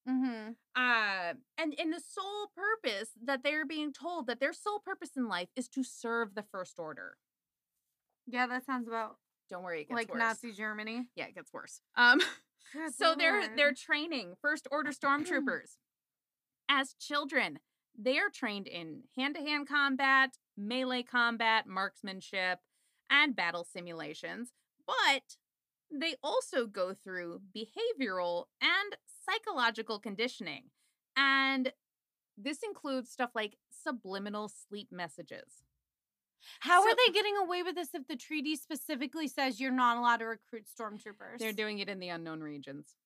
[0.09, 0.53] Mm-hmm.
[0.75, 5.29] Uh, and in the sole purpose that they're being told that their sole purpose in
[5.29, 7.17] life is to serve the first order.
[8.27, 9.17] Yeah, that sounds about
[9.51, 10.19] Don't worry, it gets like worse.
[10.19, 11.09] Nazi Germany.
[11.17, 11.81] Yeah, it gets worse.
[11.97, 12.21] Um,
[12.73, 15.77] Good so they're they're training first order stormtroopers
[16.69, 17.59] as children.
[17.99, 22.61] They are trained in hand-to-hand combat, melee combat, marksmanship,
[23.11, 24.53] and battle simulations,
[24.87, 25.37] but
[25.93, 28.97] they also go through behavioral and
[29.29, 30.65] psychological conditioning.
[31.17, 31.73] And
[32.39, 35.65] this includes stuff like subliminal sleep messages.
[36.61, 39.97] How so- are they getting away with this if the treaty specifically says you're not
[39.97, 41.39] allowed to recruit stormtroopers?
[41.39, 42.97] They're doing it in the unknown regions.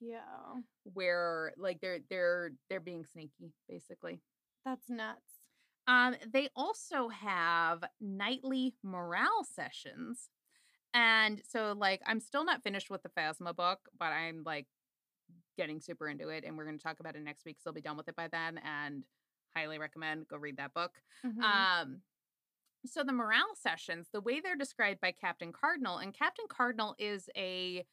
[0.00, 0.18] Yeah,
[0.94, 4.20] where like they're they're they're being sneaky basically
[4.64, 5.20] that's nuts.
[5.86, 10.28] um they also have nightly morale sessions
[10.94, 14.66] and so like i'm still not finished with the phasma book but i'm like
[15.56, 17.74] getting super into it and we're going to talk about it next week so i'll
[17.74, 19.04] be done with it by then and
[19.54, 20.92] highly recommend go read that book
[21.24, 21.42] Mhm.
[21.42, 22.02] um,
[22.84, 27.30] so the morale sessions, the way they're described by Captain Cardinal, and Captain Cardinal is
[27.36, 27.84] a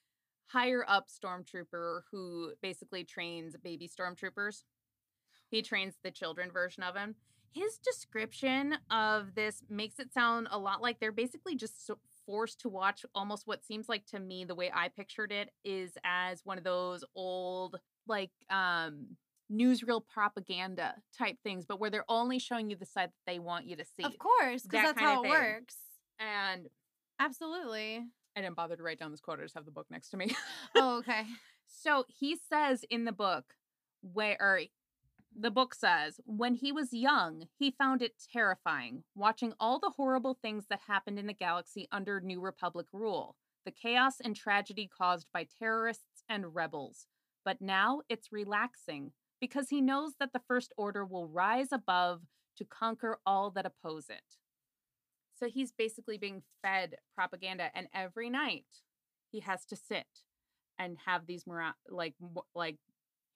[0.47, 4.63] higher up stormtrooper who basically trains baby stormtroopers.
[5.49, 7.15] He trains the children version of him.
[7.51, 11.85] His description of this makes it sound a lot like they're basically just
[12.29, 15.93] forced to watch almost what seems like to me the way I pictured it is
[16.03, 19.17] as one of those old like um
[19.51, 23.65] newsreel propaganda type things, but where they're only showing you the side that they want
[23.65, 24.03] you to see.
[24.03, 25.31] of course, because that that's how it thing.
[25.31, 25.75] works.
[26.19, 26.67] And
[27.19, 28.05] Absolutely.
[28.35, 29.39] I didn't bother to write down this quote.
[29.39, 30.35] I just have the book next to me.
[30.75, 31.23] Oh, okay.
[31.67, 33.45] so he says in the book
[34.01, 34.61] where
[35.41, 40.37] the book says when he was young, he found it terrifying watching all the horrible
[40.41, 45.27] things that happened in the galaxy under New Republic rule, the chaos and tragedy caused
[45.33, 47.07] by terrorists and rebels.
[47.45, 52.23] But now it's relaxing because he knows that the First Order will rise above
[52.57, 54.35] to conquer all that oppose it.
[55.39, 58.65] So he's basically being fed propaganda, and every night
[59.31, 60.23] he has to sit
[60.77, 62.15] and have these mora- like
[62.53, 62.77] like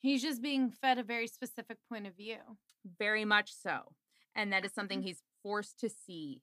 [0.03, 2.37] He's just being fed a very specific point of view.
[2.99, 3.93] very much so,
[4.35, 6.41] and that is something he's forced to see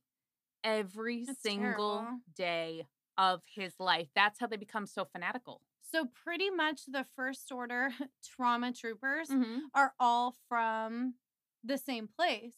[0.65, 2.19] every That's single terrible.
[2.35, 2.87] day
[3.19, 4.09] of his life.
[4.15, 5.61] That's how they become so fanatical.
[5.93, 7.91] So pretty much the first order
[8.37, 9.59] trauma troopers Mm-hmm.
[9.75, 11.15] are all from
[11.63, 12.55] the same place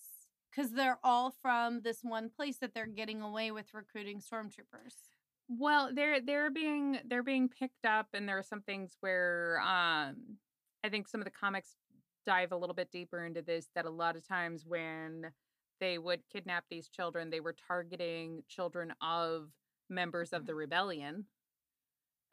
[0.51, 4.95] because they're all from this one place that they're getting away with recruiting stormtroopers.
[5.49, 10.37] Well, they're they're being they're being picked up, and there are some things where um,
[10.85, 11.77] I think some of the comics
[12.27, 13.69] dive a little bit deeper into this.
[13.75, 15.33] That a lot of times when
[15.81, 19.51] they would kidnap these children, they were targeting children of
[19.89, 21.27] members of the rebellion,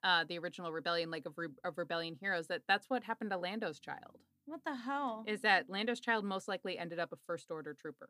[0.03, 2.47] uh, the original rebellion, like of re- of rebellion heroes.
[2.47, 4.19] That that's what happened to Lando's child.
[4.45, 5.23] What the hell?
[5.27, 8.09] Is that Lando's child most likely ended up a first order trooper?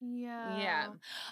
[0.00, 0.58] Yeah.
[0.58, 0.86] Yeah.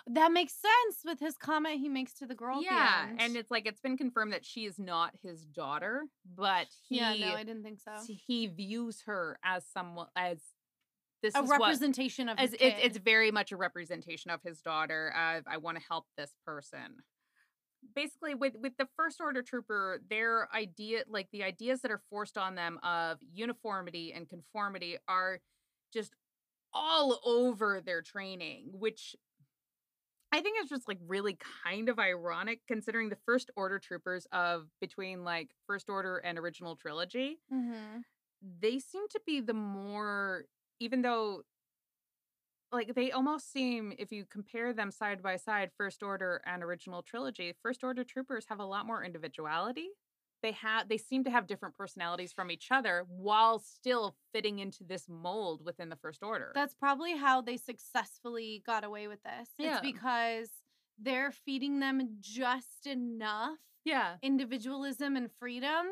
[0.07, 2.57] That makes sense with his comment he makes to the girl.
[2.57, 6.05] at the yeah, and it's like it's been confirmed that she is not his daughter,
[6.35, 7.93] but he yeah, no, I didn't think so.
[8.27, 10.39] he views her as someone as
[11.23, 14.41] this A is what representation of as his it's it's very much a representation of
[14.43, 15.12] his daughter.
[15.17, 16.97] Uh, I want to help this person.
[17.95, 22.39] Basically, with with the first order trooper, their idea, like the ideas that are forced
[22.39, 25.41] on them of uniformity and conformity, are
[25.93, 26.12] just
[26.75, 29.16] all over their training, which
[30.33, 34.68] I think is just like really kind of ironic considering the first order troopers of
[34.81, 38.05] between like first order and original trilogy Mhm.
[38.43, 40.45] they seem to be the more
[40.81, 41.45] even though
[42.72, 47.03] like they almost seem if you compare them side by side first order and original
[47.03, 49.91] trilogy first order troopers have a lot more individuality
[50.45, 54.84] they have they seem to have different personalities from each other while still fitting into
[54.84, 59.49] this mold within the first order That's probably how they successfully got away with this.
[59.59, 59.72] Yeah.
[59.72, 60.51] It's because
[61.01, 65.86] they're feeding them just enough yeah individualism and freedom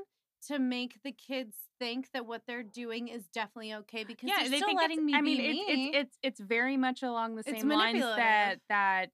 [0.49, 4.51] to make the kids think that what they're doing is definitely okay because yeah they're
[4.51, 5.91] they still letting me i mean it's, me.
[5.91, 9.11] it's it's it's very much along the same lines that that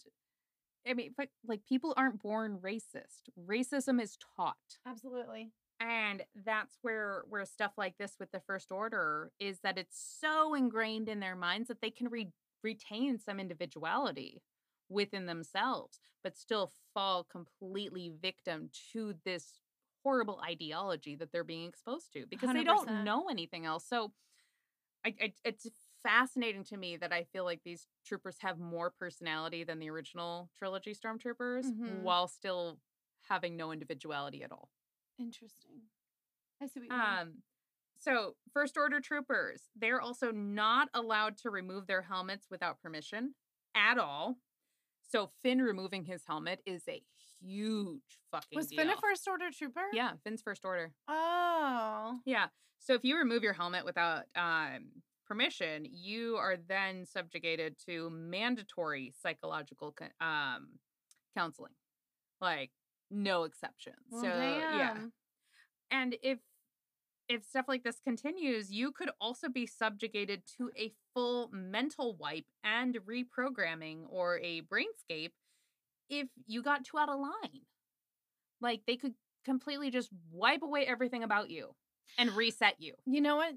[0.89, 3.28] i mean but like people aren't born racist.
[3.39, 4.57] Racism is taught.
[4.86, 5.53] Absolutely.
[5.80, 10.55] and that's where where stuff like this with the first order is that it's so
[10.55, 12.32] ingrained in their minds that they can re-
[12.64, 14.43] retain some individuality
[14.89, 19.61] within themselves but still fall completely victim to this
[20.03, 23.84] horrible ideology that they're being exposed to because they don't know anything else.
[23.89, 24.12] So
[25.05, 25.66] I, I it's
[26.03, 30.51] fascinating to me that I feel like these troopers have more personality than the original
[30.57, 32.03] trilogy stormtroopers Mhm.
[32.03, 32.80] while still
[33.22, 34.70] having no individuality at all.
[35.18, 35.90] Interesting.
[36.61, 37.01] I see what you mean.
[37.01, 37.42] Um,
[37.99, 43.34] so first order troopers, they're also not allowed to remove their helmets without permission
[43.74, 44.40] at all.
[45.03, 47.03] So Finn removing his helmet is a
[47.40, 48.78] huge fucking Was deal.
[48.78, 49.88] Finn a first order trooper?
[49.92, 50.94] Yeah, Finn's first order.
[51.09, 52.20] Oh.
[52.24, 52.49] Yeah.
[52.78, 59.12] So if you remove your helmet without um, permission, you are then subjugated to mandatory
[59.22, 60.68] psychological um,
[61.37, 61.74] counseling,
[62.41, 62.70] like
[63.11, 63.97] no exceptions.
[64.11, 64.97] Well, so yeah,
[65.91, 66.39] and if
[67.29, 72.47] if stuff like this continues, you could also be subjugated to a full mental wipe
[72.64, 75.33] and reprogramming or a brainscape
[76.09, 77.61] if you got too out of line.
[78.61, 79.14] Like they could
[79.45, 81.74] completely just wipe away everything about you
[82.16, 82.95] and reset you.
[83.07, 83.55] You know what?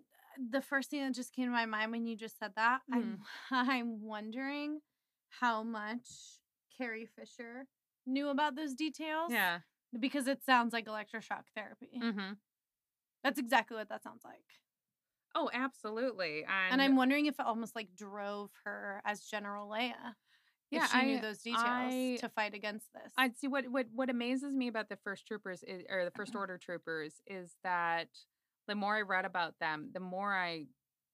[0.50, 3.20] The first thing that just came to my mind when you just said that, I'm
[3.50, 3.56] hmm.
[3.70, 4.80] I'm wondering
[5.40, 6.08] how much
[6.78, 7.68] Carrie Fisher
[8.06, 9.32] knew about those details.
[9.32, 9.60] Yeah.
[9.98, 12.00] Because it sounds like electroshock therapy.
[12.02, 12.34] Mm-hmm.
[13.24, 14.46] That's exactly what that sounds like.
[15.36, 16.44] Oh, absolutely.
[16.44, 20.16] And, And I'm wondering if it almost like drove her as General Leia.
[20.72, 23.12] Yeah, if she knew those details I- to fight against this.
[23.18, 26.10] I'd see what what what amazes me about the first troopers is, or the uh-huh.
[26.16, 28.08] first order troopers is that
[28.68, 30.68] the more I read about them, the more I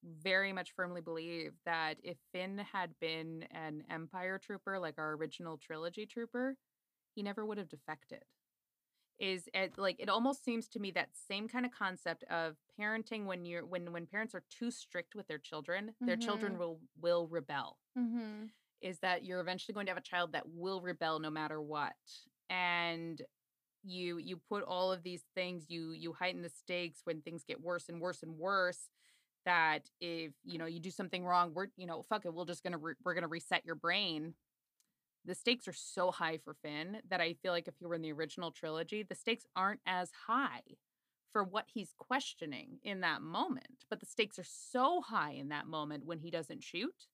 [0.03, 5.57] very much firmly believe that if Finn had been an Empire trooper like our original
[5.57, 6.55] trilogy trooper,
[7.15, 8.23] he never would have defected.
[9.19, 13.25] Is it like it almost seems to me that same kind of concept of parenting
[13.25, 16.57] when you're when when parents are too strict with their children, their children Mhm.
[16.57, 18.45] will will rebel mm-hmm.
[18.81, 21.95] is that you're eventually going to have a child that will rebel no matter what
[22.49, 23.21] and
[23.83, 27.61] you you put all of these things you you heighten the stakes when things get
[27.61, 28.89] worse and worse and worse
[29.45, 32.63] that if you know you do something wrong we're you know fuck it we're just
[32.63, 34.33] gonna re- we're gonna reset your brain
[35.25, 38.01] the stakes are so high for finn that i feel like if you were in
[38.01, 40.61] the original trilogy the stakes aren't as high
[41.31, 45.67] for what he's questioning in that moment but the stakes are so high in that
[45.67, 47.07] moment when he doesn't shoot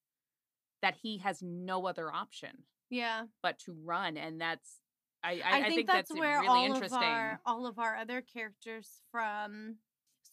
[0.82, 3.24] that he has no other option Yeah.
[3.42, 4.80] but to run and that's
[5.24, 7.96] i i, I, I think, that's, where really all interesting of our all of our
[7.96, 9.78] other characters from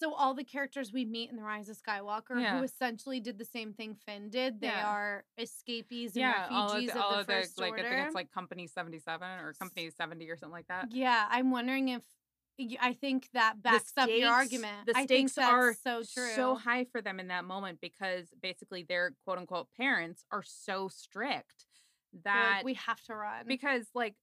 [0.03, 2.57] So all the characters we meet in the Rise of Skywalker, Yeah.
[2.57, 4.89] who essentially did the same thing Finn did, they Yeah.
[4.89, 7.71] are escapees and yeah, all of refugees the, of, all the of the First like
[7.73, 7.87] Order.
[7.87, 10.87] I think it's like Company Seventy Seven or Company Seventy or something like that.
[10.91, 12.03] yeah, I'm wondering if
[12.81, 14.87] I think that The backs up your argument.
[14.87, 16.35] The I stakes think that's are so true.
[16.35, 20.89] so high for them in that moment because basically their quote unquote parents are so
[20.89, 21.67] strict
[22.25, 23.47] that like, we have to run.
[23.47, 24.15] because like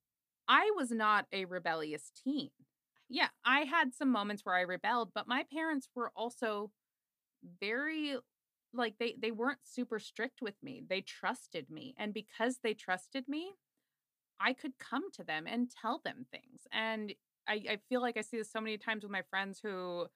[0.47, 2.49] I was not a rebellious teen.
[3.09, 6.71] Yeah, I had some moments where I rebelled, but my parents were also
[7.59, 8.17] very
[8.73, 10.83] like they they weren't super strict with me.
[10.87, 13.53] They trusted me, and because they trusted me,
[14.39, 16.67] I could come to them and tell them things.
[16.71, 17.13] And
[17.47, 20.07] I I feel like I see this so many times with my friends who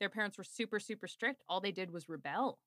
[0.00, 1.42] their parents were super super strict.
[1.48, 2.58] All they did was rebel.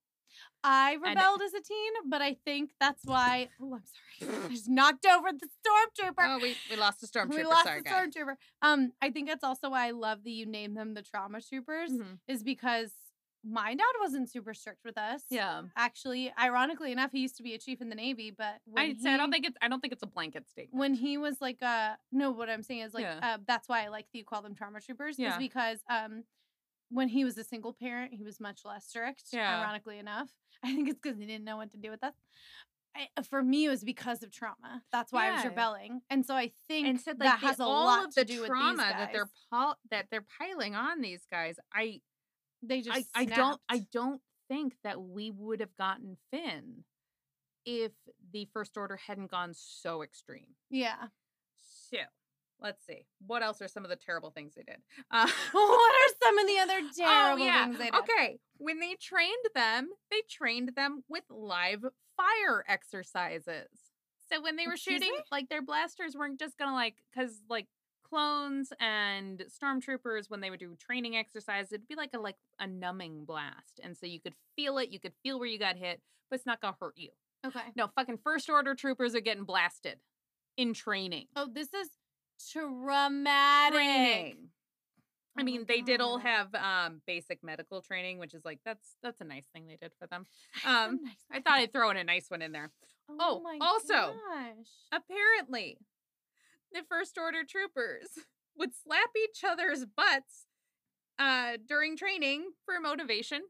[0.64, 3.50] I And- rebelled as a teen, but I think that's why.
[3.62, 4.36] Oh, I'm sorry.
[4.46, 6.14] I just knocked over the stormtrooper.
[6.20, 7.36] Oh, we we lost a stormtrooper.
[7.36, 8.08] we lost Sorry, the guys.
[8.10, 8.36] stormtrooper.
[8.62, 11.92] Um, I think that's also why I love that you name them the trauma troopers,
[11.92, 12.20] Mhm.
[12.28, 12.94] is because
[13.44, 15.24] my dad wasn't super strict with us.
[15.32, 15.64] Yeah.
[15.76, 19.02] Actually, ironically enough, he used to be a chief in the Navy, but when I'd
[19.02, 20.80] say I don't think it's I don't think it's a blanket statement.
[20.80, 23.20] when he was like uh no what i'm saying is like Yeah.
[23.24, 25.32] uh, that's why i like that you call them trauma troopers Yeah.
[25.32, 26.24] is because um
[26.92, 29.60] when he was a single parent he was much less strict Yeah.
[29.62, 30.30] ironically enough.
[30.64, 32.14] I think it's because he didn't know what to do with us.
[32.96, 34.84] I, uh, for me it was because of trauma.
[34.92, 36.02] That's why i was rebelling.
[36.10, 38.34] And so i think and said that the- has a all lot of the to
[38.34, 41.58] do trauma with these that they're pol- that they're piling on these guys.
[41.74, 42.02] I
[42.62, 46.84] they just I, I don't I don't think that we would have gotten Finn
[47.66, 47.92] if
[48.34, 50.56] the First Order hadn't gone so extreme.
[50.70, 51.08] yeah.
[51.90, 51.98] So
[52.62, 53.06] let's see.
[53.26, 54.78] What else are some of the terrible things they did?
[55.12, 57.66] Uh, what are some of the other oh, terrible yeah.
[57.66, 58.40] things they did Okay.
[58.58, 61.82] When they trained them, they trained them with live
[62.16, 63.68] fire exercises.
[64.32, 65.24] So when they were Excuse shooting, me?
[65.32, 67.68] like their blasters weren't just gonna like, cause like
[68.08, 72.68] clones and stormtroopers, when they would do training exercise, it'd be like a like a
[72.68, 76.02] numbing blast, and so you could feel it, you could feel where you got hit,
[76.30, 77.10] but it's not gonna hurt you.
[77.46, 79.98] okay No, fucking first order troopers are getting blasted
[80.58, 81.28] in training.
[81.36, 81.90] oh this is
[82.50, 84.50] traumatic Training.
[85.38, 88.96] I Oh mean, they did all have um basic medical training, which is like that's
[89.02, 90.26] that's a nice thing they did for them.
[90.66, 92.70] Um, nice I thought I'd throw in a nice one in there.
[93.20, 94.68] oh, my also, gosh.
[94.92, 95.78] Apparently,
[96.74, 98.08] the first order troopers
[98.58, 100.46] would slap each other's butts
[101.20, 103.42] uh during training for motivation.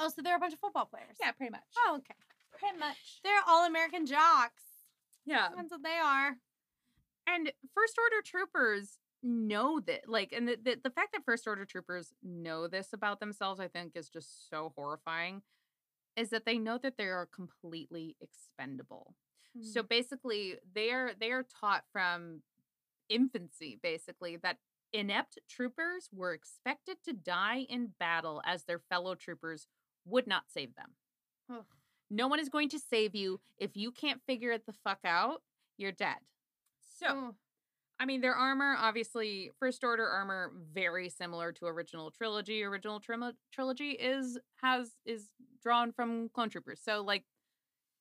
[0.00, 1.16] Oh, so they're a bunch of football players.
[1.20, 1.62] Yeah, pretty much.
[1.78, 2.14] Oh, okay.
[2.58, 3.20] Pretty much.
[3.22, 4.62] They're all American jocks.
[5.24, 5.48] Yeah.
[5.54, 6.36] That's what they are.
[7.26, 11.64] And first order troopers know that like and the, the, the fact that first order
[11.64, 15.40] troopers know this about themselves i think is just so horrifying
[16.16, 19.14] is that they know that they are completely expendable.
[19.60, 19.88] So Mm.
[19.88, 22.42] basically they're they are taught from
[23.08, 24.58] infancy basically that
[24.92, 29.66] inept troopers were expected to die in battle as their fellow troopers
[30.04, 30.94] would not save them.
[32.10, 33.40] No one is going to save you.
[33.58, 35.42] If you can't figure it the fuck out
[35.76, 36.18] you're dead
[37.06, 37.34] so Oh,
[38.00, 42.62] I mean, their armor, obviously, First Order armor, very similar to original trilogy.
[42.64, 45.28] Original trilo- trilogy is has is
[45.62, 47.24] drawn from Clone Troopers, so like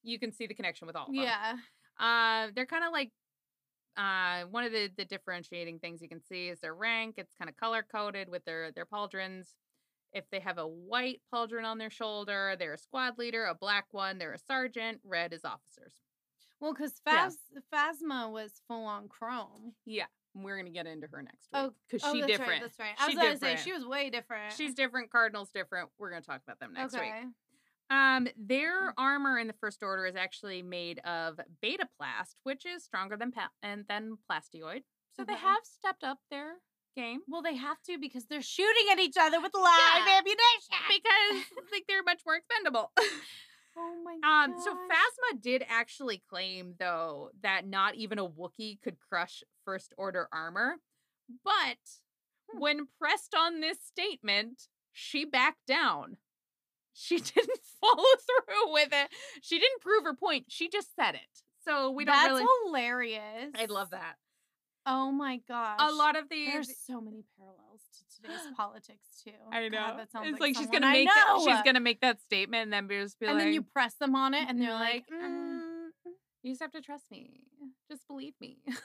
[0.02, 1.24] you can see the connection with all of them.
[1.24, 1.56] yeah.
[2.00, 3.12] Uh, they're kind of like
[3.96, 7.16] uh one of the the differentiating things you can see is their rank.
[7.18, 9.50] It's kind of color coded with their their pauldrons.
[10.12, 13.46] If they have a white pauldron on their shoulder, they're a squad leader.
[13.46, 15.00] A black one, they're a sergeant.
[15.04, 15.94] Red is officers.
[16.64, 16.94] Well, because.
[17.06, 17.38] Phas-
[17.74, 19.74] Phasma was full on chrome.
[19.86, 22.52] Yeah, we're gonna get into her next week Oh, because oh, she that's different.
[22.52, 22.62] right.
[22.62, 22.96] That's right.
[22.98, 24.54] I She was going to say she was way different.
[24.54, 25.12] She's different.
[25.12, 25.90] Cardinal's different.
[26.00, 27.04] We're gonna talk about them next okay.
[27.12, 27.34] week.
[27.90, 28.32] Um, Mm.
[28.38, 33.18] their armor in the First Order is actually made of beta plast, which is stronger
[33.18, 34.84] than pa- and than plastioid.
[35.18, 36.54] So they have stepped up their
[36.96, 40.18] game Well, they have to because they're shooting at each other with live Yeah.
[40.20, 40.88] ammunition.
[40.88, 42.92] because like they're much more expendable.
[43.78, 44.74] oh my Um, so.
[44.74, 50.76] Phasma did actually claim though that not even a Wookiee could crush First Order armor,
[51.44, 51.78] but
[52.52, 52.60] Hmm.
[52.60, 56.18] when pressed on this statement, she backed down.
[56.94, 59.10] She didn't follow through with it.
[59.42, 60.46] She didn't prove her point.
[60.50, 61.42] She just said it.
[61.66, 62.46] So we don't That's really.
[62.66, 63.52] hilarious.
[63.56, 64.16] I love that.
[64.86, 65.80] Oh my gosh.
[65.80, 66.50] A lot of these.
[66.52, 67.63] There's so many parallels
[68.24, 69.32] today's politics too.
[69.52, 69.78] I know.
[69.78, 72.64] God, that sounds it's like, like, she's gonna make that, she's gonna make that statement
[72.64, 74.62] and then be just be like, and like, then you press them on it, and
[74.62, 75.90] they're like, like, "Mm,
[76.44, 77.42] you just have to trust me.
[77.90, 78.58] Just believe me.
[78.68, 78.80] just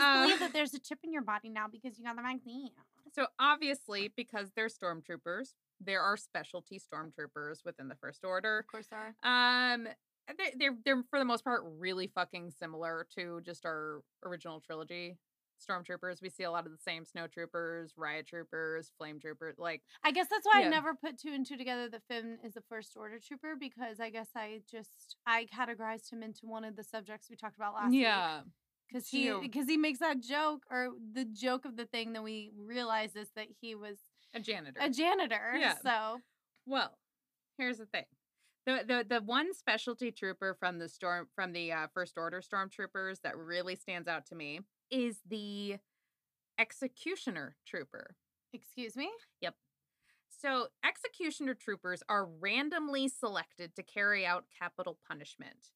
[0.00, 2.70] uh, believe that there's a chip in your body now because you got the vaccine.
[3.14, 8.58] So obviously, because they're stormtroopers, there are specialty stormtroopers within the First Order.
[8.58, 9.14] Of course, are.
[9.22, 9.88] Um,
[10.36, 15.16] they're, they're they're for the most part really fucking similar to just our original trilogy
[15.60, 16.22] stormtroopers.
[16.22, 19.56] We see a lot of the same snow troopers, riot troopers, flame troopers.
[19.58, 20.66] Like, I guess that's why Yeah.
[20.66, 24.00] I never put two and two together that Finn is a first order trooper because
[24.00, 27.74] I guess I just I categorized him into one of the subjects we talked about
[27.74, 28.02] last week.
[28.02, 28.40] yeah,
[28.88, 32.50] Because he because he makes that joke or the joke of the thing that we
[32.56, 33.98] realize is that he was
[34.34, 34.78] a janitor.
[34.80, 35.54] a janitor.
[35.56, 35.74] Yeah.
[35.82, 36.18] So
[36.66, 36.96] Well,
[37.58, 38.04] here's the thing.
[38.66, 43.20] The, the the one specialty trooper from the storm from the uh, first order stormtroopers
[43.22, 45.76] that really stands out to me is the
[46.58, 48.16] executioner trooper.
[48.52, 49.10] excuse me.
[49.40, 49.54] Yep.
[50.38, 55.70] So, executioner troopers are randomly selected to carry out capital punishment.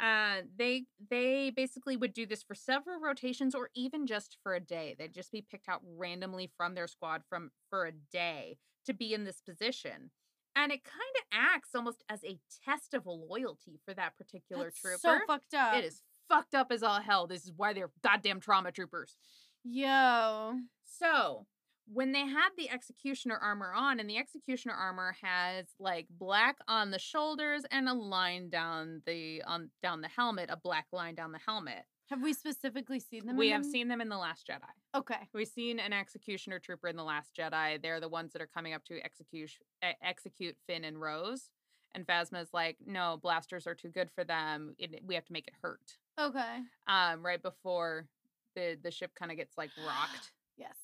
[0.00, 4.60] Uh, they they basically would do this for several rotations or even just for a
[4.60, 4.96] day.
[4.98, 9.14] They'd just be picked out randomly from their squad from for a day to be
[9.14, 10.10] in this position.
[10.56, 14.80] And it kind of acts almost as a test of loyalty for that particular That's
[14.80, 14.98] trooper.
[15.00, 15.74] so fucked up.
[15.76, 17.26] it is fucked up as all hell.
[17.26, 19.16] This is why they're goddamn trauma troopers.
[19.64, 20.54] Yo.
[20.84, 21.46] So
[21.86, 26.90] when they had the executioner armor on, and the executioner armor has like black on
[26.90, 31.32] the shoulders and a line down the on down the helmet, a black line down
[31.32, 31.84] the helmet.
[32.10, 33.36] Have we specifically seen them?
[33.36, 33.70] we have them?
[33.70, 34.98] seen them in the Last Jedi.
[34.98, 35.28] Okay.
[35.32, 37.80] We've seen an executioner trooper in the Last Jedi.
[37.80, 39.50] They're the ones that are coming up to execute
[40.02, 41.50] execute Finn and Rose.
[41.94, 44.74] And Phasma's like, no, blasters are too good for them.
[44.78, 45.96] It, we have to make it hurt.
[46.20, 46.58] Okay.
[46.86, 48.06] Um, right before
[48.54, 50.32] the the ship kind of gets like rocked.
[50.56, 50.76] Yes.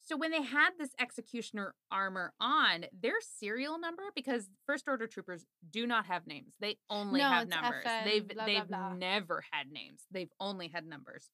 [0.00, 5.44] So when they had this executioner armor on, their serial number because first order troopers
[5.70, 6.54] do not have names.
[6.60, 7.84] They only No, have numbers.
[7.84, 8.94] FN, they've blah, blah, they've blah.
[8.94, 10.06] never had names.
[10.10, 11.28] They've only had numbers.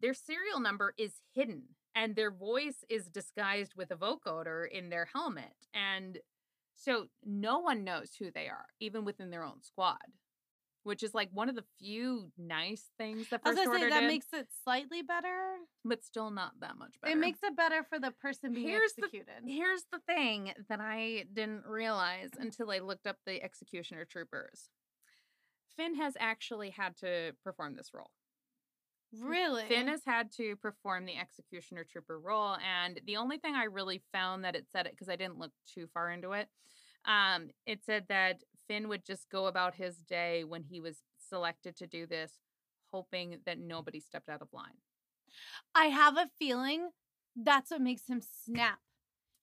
[0.00, 5.08] Their serial number is hidden and their voice is disguised with a vocoder in their
[5.12, 5.52] helmet.
[5.74, 6.18] And
[6.74, 9.98] so no one knows who they are, even within their own squad.
[10.86, 13.90] Which is like one of the few nice things that I was First gonna say
[13.90, 15.56] that did, makes it slightly better.
[15.84, 17.12] but still not that much better.
[17.12, 19.42] It makes it better for the person being Here's the- executed.
[19.44, 24.70] Here's the thing that I didn't realize until I looked up the executioner troopers.
[25.76, 28.12] Finn has actually had to perform this role.
[29.20, 29.64] really?
[29.66, 34.02] Finn has had to perform the executioner trooper role, and the only thing I really
[34.12, 36.48] found that it said it because I didn't look too far into it.
[37.04, 41.76] Um, it said that Finn would just go about his day when he was selected
[41.76, 42.32] to do this,
[42.92, 44.78] hoping that nobody stepped out of line.
[45.74, 46.90] I have a feeling
[47.34, 48.78] that's what makes him snap.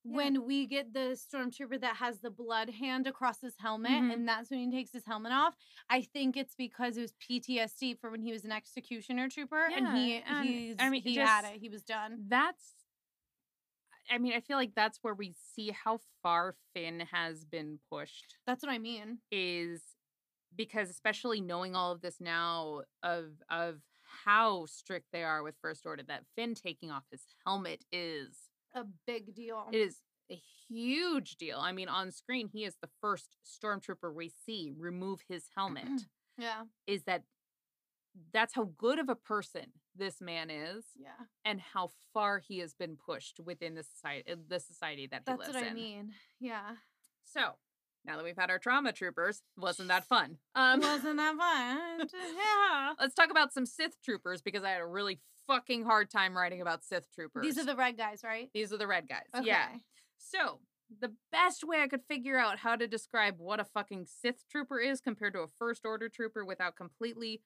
[0.06, 0.16] Yeah.
[0.18, 4.14] When we get the stormtrooper that has the blood hand across his helmet, Mhm.
[4.14, 5.56] and that's when he takes his helmet off.
[5.90, 9.96] I think it's because it was PTSD for when he was an executioner trooper, and
[9.96, 11.62] he Yeah, and, he's, I mean, he had it.
[11.62, 12.26] He was done.
[12.28, 12.83] that's
[14.12, 18.36] I mean, I feel like that's where we see how far Finn has been pushed
[18.46, 19.20] That's what I mean.
[19.32, 19.82] is
[20.56, 23.80] because especially knowing all of this now of of
[24.26, 28.38] how strict they are with first order that Finn taking off his helmet is
[28.76, 29.68] A big deal.
[29.72, 29.98] it is
[30.32, 30.40] a
[30.70, 31.60] huge deal.
[31.60, 35.88] I mean, on screen he is the first stormtrooper we see remove his helmet.
[36.38, 37.24] yeah, is that
[38.32, 41.10] that's how good of a person this man is yeah.
[41.46, 45.32] and how far he has been pushed within the society uh, the society that he
[45.32, 45.54] That's lives in.
[45.54, 46.14] That's what I mean.
[46.40, 46.72] Yeah.
[47.26, 47.54] So
[48.06, 50.38] now that we've had our trauma troopers, wasn't that fun?
[50.56, 52.08] Um, Wasn't that fun?
[52.36, 52.94] yeah.
[53.00, 56.62] let's talk about some Sith troopers because I had a really fucking hard time writing
[56.62, 57.44] about Sith troopers.
[57.44, 58.50] These are the red guys, right?
[58.54, 59.28] these are the red guys.
[59.36, 59.48] Okay.
[59.48, 59.68] Yeah.
[60.18, 60.60] So
[61.00, 64.80] the best way I could figure out how to describe what a fucking Sith trooper
[64.80, 67.42] is compared to a First Order trooper without completely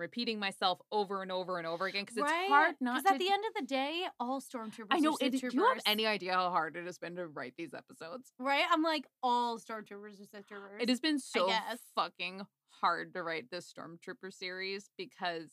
[0.00, 3.02] repeating myself over and over and over again because it's hard not to.
[3.02, 4.86] Because at the end of the day, all stormtroopers.
[4.90, 5.12] I know.
[5.12, 7.74] Are It, do you have any idea how hard it has been to write these
[7.74, 8.32] episodes?
[8.38, 8.64] Right?
[8.70, 10.80] I'm like all stormtroopers are Sith troopers.
[10.80, 11.48] It has been so
[11.94, 12.42] fucking
[12.80, 15.50] hard to write this Stormtrooper series because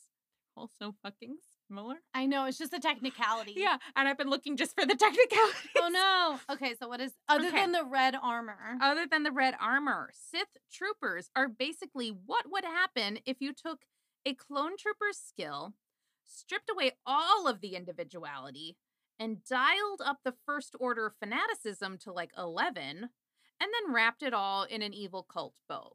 [0.56, 1.36] all so fucking
[1.68, 1.96] similar.
[2.14, 2.46] I know.
[2.46, 3.54] It's just a technicality.
[3.58, 5.54] Yeah, and I've been looking just for the technicality.
[5.80, 6.54] Oh no.
[6.56, 7.58] Okay, so what is other Okay.
[7.58, 8.58] than the red armor?
[8.82, 13.80] Other than the red armor, Sith troopers are basically what would happen if you took
[14.28, 15.74] a clone trooper's skill,
[16.26, 18.76] stripped away all of the individuality,
[19.18, 23.10] and dialed up the first order fanaticism to like 11, and
[23.60, 25.94] then wrapped it all in an evil cult bow.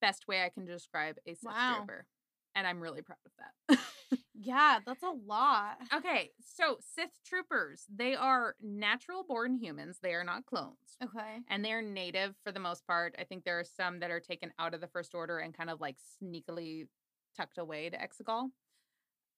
[0.00, 1.74] Best way I can describe a Sith Wow.
[1.74, 2.06] trooper.
[2.54, 3.78] And I'm really proud of that.
[4.34, 5.78] yeah, that's a lot.
[5.92, 11.40] okay, so Sith troopers, they are natural born humans, they are not clones Okay.
[11.50, 13.14] and they're native for the most part.
[13.18, 15.68] I think there are some that are taken out of the first order and kind
[15.68, 16.86] of like sneakily
[17.36, 18.48] tucked away to Exegol.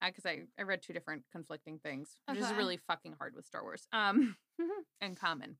[0.04, 3.62] Because I, I read two different conflicting things, which is really fucking hard with Star
[3.64, 3.88] Wars.
[3.92, 4.36] Um,
[5.00, 5.56] and common.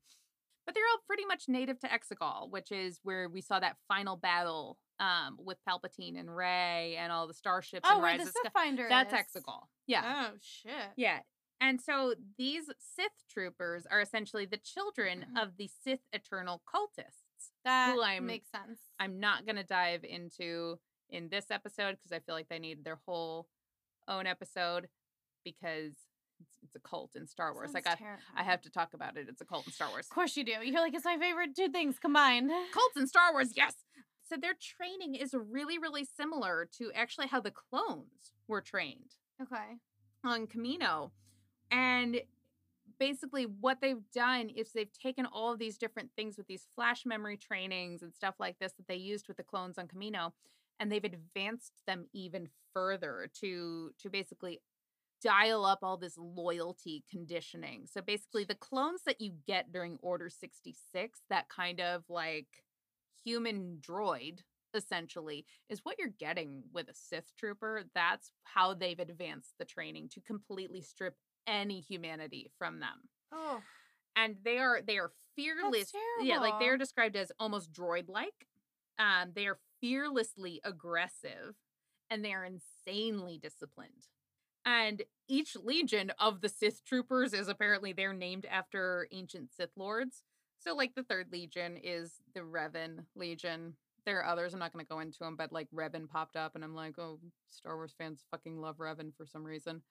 [0.65, 4.15] but they're all pretty much native to Exegol, which is where we saw that final
[4.15, 8.27] battle um, with Palpatine and Rey and all the starships Oh, and where Rise the
[8.29, 9.19] of Sith Finder That's is.
[9.43, 9.63] Exegol.
[9.87, 10.29] Yeah.
[10.31, 10.71] Oh shit.
[10.95, 11.19] Yeah.
[11.59, 15.43] And so these Sith troopers are essentially the children Mhm.
[15.43, 17.49] of the Sith eternal cultists.
[17.65, 18.79] That I'm- makes sense.
[18.99, 20.79] I'm not going to dive into
[21.09, 23.47] in this episode because I feel like they need their whole
[24.07, 24.87] own episode
[25.43, 25.93] because
[26.39, 27.73] it's, it's a cult in Star Wars.
[27.73, 29.27] Like I, Sounds I have to talk about it.
[29.29, 30.05] It's a cult in Star Wars.
[30.05, 30.53] Of course you do.
[30.63, 32.49] You're like, it's my favorite two things combined.
[32.73, 33.75] Cults in Star Wars, yes.
[34.27, 39.15] So their training is really, really similar to actually how the clones were trained.
[39.41, 39.77] Okay.
[40.23, 41.11] on Kamino.
[41.71, 42.21] And
[42.99, 47.05] basically, what they've done is they've taken all of these different things with these flash
[47.05, 50.33] memory trainings and stuff like this that they used with the clones on Kamino,
[50.79, 54.59] and they've advanced them even further to to basically
[55.21, 57.85] dial up all this loyalty conditioning.
[57.91, 62.47] So basically, the clones that you get during Order 66, that kind of like
[63.23, 64.39] human droid
[64.73, 67.83] essentially is what you're getting with a Sith trooper.
[67.93, 71.15] That's how they've advanced the training to completely strip
[71.47, 73.09] any humanity from them.
[73.31, 73.61] Oh.
[74.15, 75.91] And they are they are fearless.
[76.21, 78.47] Yeah, like they're described as almost droid-like.
[78.97, 81.55] Um, they are fearlessly aggressive
[82.09, 84.07] and they are insanely disciplined.
[84.65, 90.23] And each legion of the Sith troopers is apparently they're named after ancient Sith lords.
[90.59, 93.75] So, like the third legion is the Revan Legion.
[94.05, 94.53] There are others.
[94.53, 96.99] I'm not going to go into them, but like Revan popped up, and I'm like,
[96.99, 97.19] oh,
[97.49, 99.81] Star Wars fans fucking love Revan for some reason.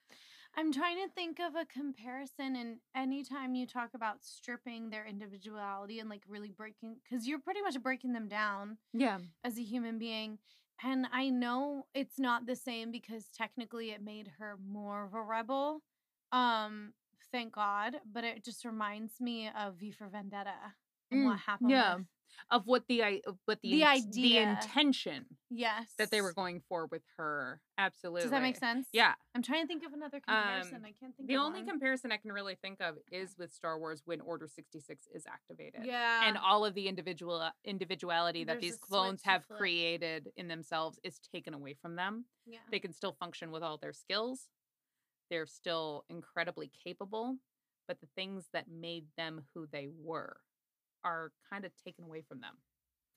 [0.59, 6.01] I'm trying to think of a comparison, and anytime you talk about stripping their individuality
[6.01, 9.19] and like really breaking, because you're pretty much breaking them down Yeah.
[9.45, 10.39] as a human being.
[10.83, 15.23] And I know it's not the same because technically it made her more of a
[15.23, 15.83] rebel.
[16.33, 16.93] Um,
[17.31, 18.01] thank God.
[18.05, 20.75] But it just reminds me of V for Vendetta
[21.13, 21.71] and what Mm, happened.
[21.71, 21.95] yeah.
[21.97, 22.07] with-
[22.51, 25.93] Of what the of what the The int- the intention Yes.
[25.99, 27.61] that they were going for with her.
[27.77, 28.23] Absolutely.
[28.23, 28.89] Does that make sense?
[28.93, 29.15] Yeah.
[29.35, 30.77] I'm trying to think of another comparison.
[30.77, 31.69] Um, I can't think of The only one.
[31.69, 35.85] comparison I can really think of is with Star Wars when Order 66 is activated.
[35.85, 36.27] Yeah.
[36.29, 39.59] And all of the individual individuality that these clones have flip.
[39.59, 42.25] created in themselves is taken away from them.
[42.47, 42.59] yeah.
[42.71, 44.49] They can still function with all their skills.
[45.31, 47.37] They're still incredibly capable,
[47.87, 50.39] but the things that made them who they were
[51.09, 52.55] are kind of taken away from them.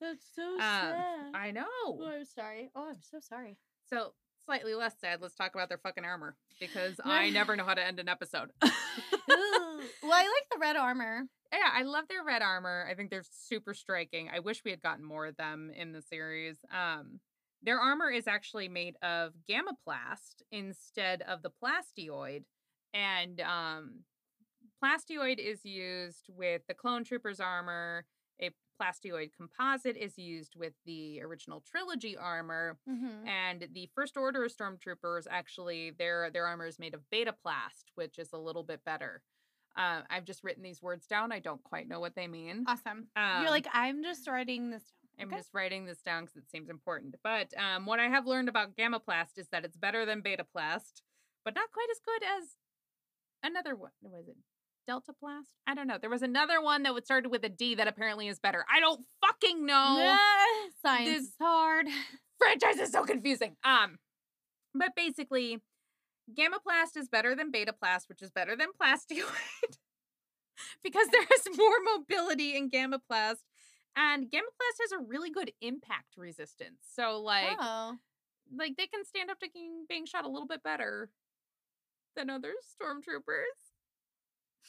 [0.00, 1.24] That's so Um, sad.
[1.34, 1.64] I know.
[1.84, 2.70] oh, I'm sorry.
[2.74, 3.56] Oh, I'm so sorry.
[3.88, 4.14] So
[4.46, 5.20] slightly less sad.
[5.20, 8.50] Let's talk about their fucking armor because I never know how to end an episode.
[10.02, 11.22] Well, I like the red armor.
[11.52, 12.86] yeah, I love their red armor.
[12.88, 14.28] I think they're super striking.
[14.32, 16.56] I wish we had gotten more of them in the series.
[16.72, 17.18] Um,
[17.62, 22.44] their armor is actually made of gammaplast instead of the plastioid,
[22.94, 24.00] and um,
[24.82, 28.04] plastioid is used with the clone troopers armor.
[28.40, 33.28] A plastioid composite is used with the original trilogy armor, Mm-hmm.
[33.28, 38.18] and the first order of stormtroopers actually their their armor is made of betaplast which
[38.18, 39.22] is a little bit better
[39.76, 43.06] uh, i've just written these words down i don't quite know what they mean Awesome.
[43.14, 45.22] Um, You're like, I'm just writing this down.
[45.22, 45.36] i'm Okay.
[45.36, 48.74] just writing this down because it seems important but um, what i have learned about
[48.76, 51.02] gammaplast is that it's better than betaplast
[51.44, 52.56] but not quite as good as
[53.44, 54.36] another one was it
[54.88, 57.86] deltaplast i don't know there was another one that would started with a d that
[57.86, 60.16] apparently is better i don't fucking know
[60.82, 61.86] Science this- is hard.
[62.42, 63.56] franchise is so confusing.
[63.64, 63.98] Um,
[64.74, 65.58] but basically,
[66.36, 69.76] Gammaplast is better than Betaplast, which is better than Plastioid,
[70.82, 73.42] because there is more mobility in Gammaplast,
[73.96, 76.80] and Gammaplast has a really good impact resistance.
[76.94, 77.96] So, like, oh.
[78.56, 81.10] like they can stand up to being, being shot a little bit better
[82.16, 83.71] than other stormtroopers.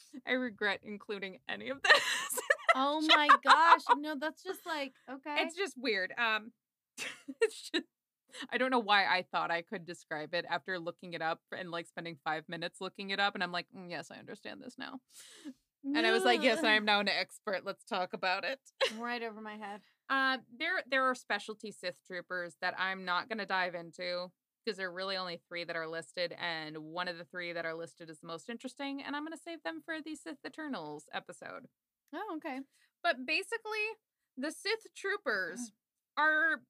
[0.28, 2.42] I regret including any of this.
[2.76, 3.82] oh my gosh.
[3.98, 5.36] No, that's just like, okay.
[5.44, 6.14] It's just weird.
[6.18, 6.52] Um,
[7.42, 7.86] it's just
[8.52, 11.70] I don't know why I thought I could describe it after looking it up and
[11.70, 14.76] like spending five minutes looking it up, and I'm like, "Mm, yes, I understand this
[14.78, 15.00] now.
[15.86, 17.66] And I was like, yes, I am now an expert.
[17.66, 18.60] Let's talk about it.
[18.98, 19.82] right over my head.
[20.10, 24.32] Uh, there there are specialty Sith troopers that I'm not going to dive into
[24.64, 27.66] because there are really only three that are listed, and one of the three that
[27.66, 30.46] are listed is the most interesting, and I'm going to save them for the Sith
[30.46, 31.68] Eternals episode.
[32.14, 32.60] Oh, okay.
[33.04, 33.98] But basically,
[34.38, 36.24] the Sith troopers mm.
[36.24, 36.62] are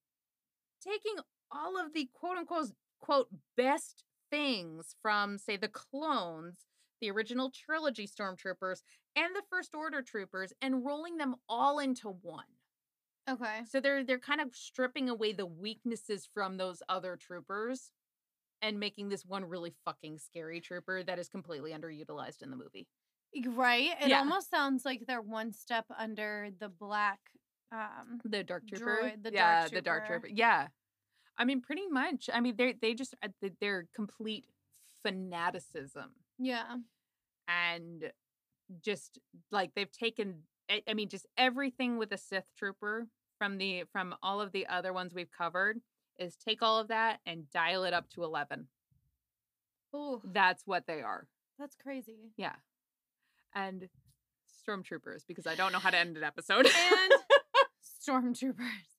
[0.82, 3.28] taking all of the quote unquote quote
[3.58, 6.58] best things from, say, the clones,
[7.02, 8.82] the original trilogy stormtroopers,
[9.16, 12.46] and the First Order troopers, and rolling them all into one.
[13.30, 13.62] Okay.
[13.70, 17.92] So they're they're kind of stripping away the weaknesses from those other troopers
[18.62, 22.88] and making this one really fucking scary trooper that is completely underutilized in the movie.
[23.46, 23.92] Right?
[24.02, 24.20] It Yeah.
[24.20, 27.20] almost sounds like they're one step under the black
[27.72, 29.00] um The dark trooper.
[29.04, 30.28] Droid, the dark yeah, the dark trooper.
[30.28, 30.36] trooper.
[30.36, 30.68] Yeah.
[31.38, 32.30] I mean, pretty much.
[32.32, 34.46] I mean, they they just uh, they're complete
[35.02, 36.76] fanaticism yeah.
[37.48, 38.12] and
[38.82, 39.20] just
[39.52, 40.44] like they've taken.
[40.70, 43.08] I, I mean, just everything with a Sith trooper
[43.38, 45.80] from the from all of the other ones we've covered
[46.18, 48.68] is take all of that and dial it up to eleven.
[49.94, 51.28] Oh, That's what they are.
[51.60, 52.32] that's crazy.
[52.38, 52.56] Yeah.
[53.54, 53.90] And
[54.68, 56.66] stormtroopers because I don't know how to end an episode.
[56.66, 57.12] And
[58.08, 58.93] stormtroopers.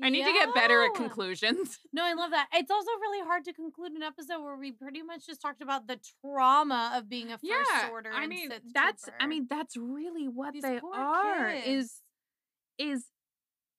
[0.00, 1.78] I need to get better at conclusions.
[1.94, 2.48] No, I love that.
[2.54, 5.86] It's also really hard to conclude an episode where we pretty much just talked about
[5.86, 8.10] the trauma of being a first order.
[8.12, 11.66] I and mean, that's I mean, that's really what These they are kids.
[11.66, 12.00] is
[12.78, 13.04] is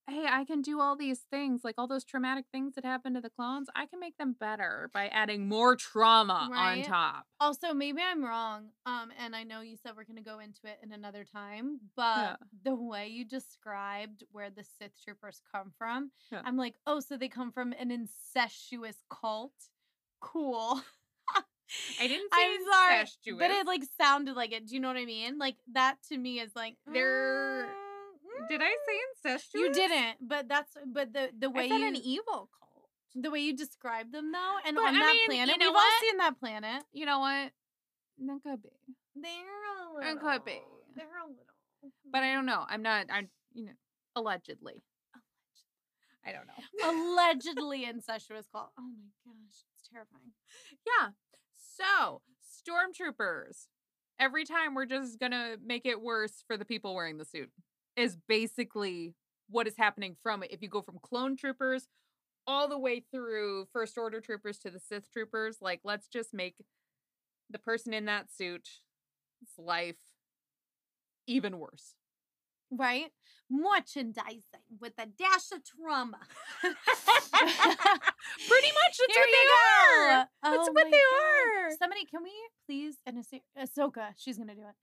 [0.10, 3.22] hey, I can do all these things, like all those traumatic things that happen to
[3.22, 3.70] the clones.
[3.76, 7.26] I can make them better by adding more trauma on top.
[7.40, 8.70] Also, maybe I'm wrong.
[8.86, 12.18] Um, and I know you said we're gonna go into it in another time, but
[12.18, 12.36] Yeah.
[12.64, 16.42] the way you described where the Sith troopers come from, Yeah.
[16.44, 19.54] I'm like, oh, so they come from an incestuous cult.
[20.20, 20.82] Cool.
[22.00, 23.40] I didn't say I'm sorry, incestuous.
[23.40, 24.68] but it like sounded like it.
[24.68, 25.38] Do you know what I mean?
[25.38, 27.83] Like that to me is like They're- mm,
[28.50, 28.98] Did I say
[29.30, 29.54] incestuous?
[29.54, 32.90] You didn't, but that's but the the way I said you an evil cult.
[33.16, 35.68] the way you describe them though, and But, on I that mean, you planet, know
[35.68, 35.94] we've what?
[35.94, 36.84] all seen that planet.
[36.94, 37.52] You know what?
[38.20, 38.70] That could be.
[39.16, 40.12] They're a little.
[40.12, 40.62] It could be.
[40.96, 41.92] They're a little.
[42.12, 42.48] But I don't hmm.
[42.48, 42.66] know.
[42.68, 43.72] I'm not I'm you know,
[44.16, 44.84] allegedly.
[46.26, 46.90] I don't know.
[46.90, 48.72] allegedly incestuous cult.
[48.80, 50.32] Oh my gosh, it's terrifying.
[50.86, 51.10] Yeah.
[51.56, 53.68] So, stormtroopers.
[54.20, 57.50] Every time we're just to make it worse for the people wearing the suit,
[57.96, 59.16] is basically
[59.50, 60.52] what is happening from it.
[60.52, 61.88] If you go from clone troopers
[62.48, 66.56] all the way through first order troopers to the Sith troopers, like, let's just make
[67.50, 68.82] the person in that suit's
[69.58, 69.98] life
[71.28, 71.96] even worse.
[72.72, 73.12] Right?
[73.52, 74.42] Merchandising
[74.82, 76.18] with a dash of trauma.
[76.62, 76.72] Pretty
[78.74, 79.54] much that's Here what they go.
[79.54, 80.28] are.
[80.42, 81.72] That's Oh what they God.
[81.72, 81.78] are.
[81.80, 82.32] Somebody, can we
[82.66, 83.24] please, and
[83.60, 84.76] Ahsoka, she's gonna do it.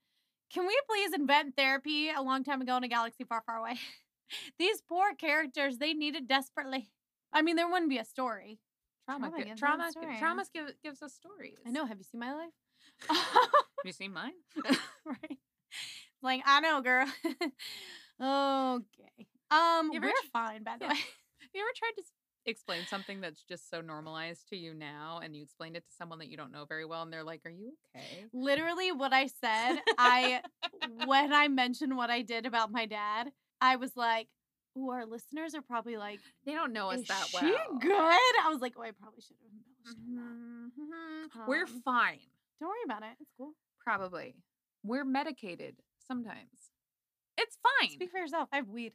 [0.53, 3.75] Can we please invent therapy a long time ago in a galaxy far, far away?
[4.59, 6.89] These poor characters, they need it desperately.
[7.33, 8.59] I mean, there wouldn't be a story.
[9.05, 11.57] Trauma, Trauma gi- gives us trauma, story, gi- trauma give, gives us stories.
[11.65, 11.85] I know.
[11.85, 12.53] Have you seen my life?
[13.09, 13.17] Have
[13.85, 14.33] you seen mine?
[15.05, 15.37] right.
[16.21, 17.07] Like, I know, girl.
[18.21, 19.27] okay.
[19.49, 20.91] Um, you we're tr- fine, by the Yeah.
[20.91, 20.99] way.
[21.53, 22.11] you ever tried to s-
[22.45, 26.19] explain something that's just so normalized to you now and you explained it to someone
[26.19, 28.25] that you don't know very well and they're like, Are you okay?
[28.33, 30.41] Literally, what I said, I
[31.05, 34.27] when I mentioned what I did about my dad, I was like,
[34.77, 37.77] "Ooh, our listeners are probably like, They don't know us that she well.
[37.79, 41.47] good?" I was like, "Oh, I probably should have embellished on that." Mhm.
[41.47, 42.19] We're Um, fine.
[42.59, 43.15] Don't worry about it.
[43.19, 43.53] It's cool.
[43.79, 44.35] Probably.
[44.83, 45.75] We're medicated
[46.07, 46.71] sometimes.
[47.37, 47.91] It's fine.
[47.91, 48.49] Speak for yourself.
[48.51, 48.93] I have weed.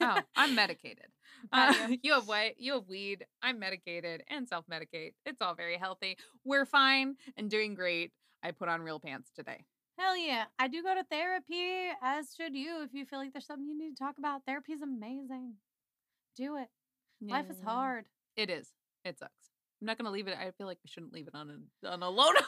[0.00, 1.06] Oh, I'm medicated.
[1.52, 1.74] Uh,
[2.04, 2.12] you.
[2.12, 2.52] have what?
[2.58, 3.24] You have weed.
[3.42, 5.14] I'm medicated and self medicate.
[5.26, 6.16] It's all very healthy.
[6.44, 8.12] We're fine and doing great.
[8.44, 9.64] I put on real pants today.
[9.98, 10.44] Hell yeah.
[10.60, 12.84] I do go to therapy, as should you.
[12.84, 15.54] If you feel like there's something you need to talk about, therapy is amazing.
[16.36, 16.68] Do it.
[17.20, 18.04] Life is hard.
[18.36, 18.68] It is.
[19.04, 19.32] It sucks.
[19.80, 20.36] I'm not gonna leave it.
[20.40, 21.50] I feel like we shouldn't leave it on
[21.84, 22.44] a on a low note.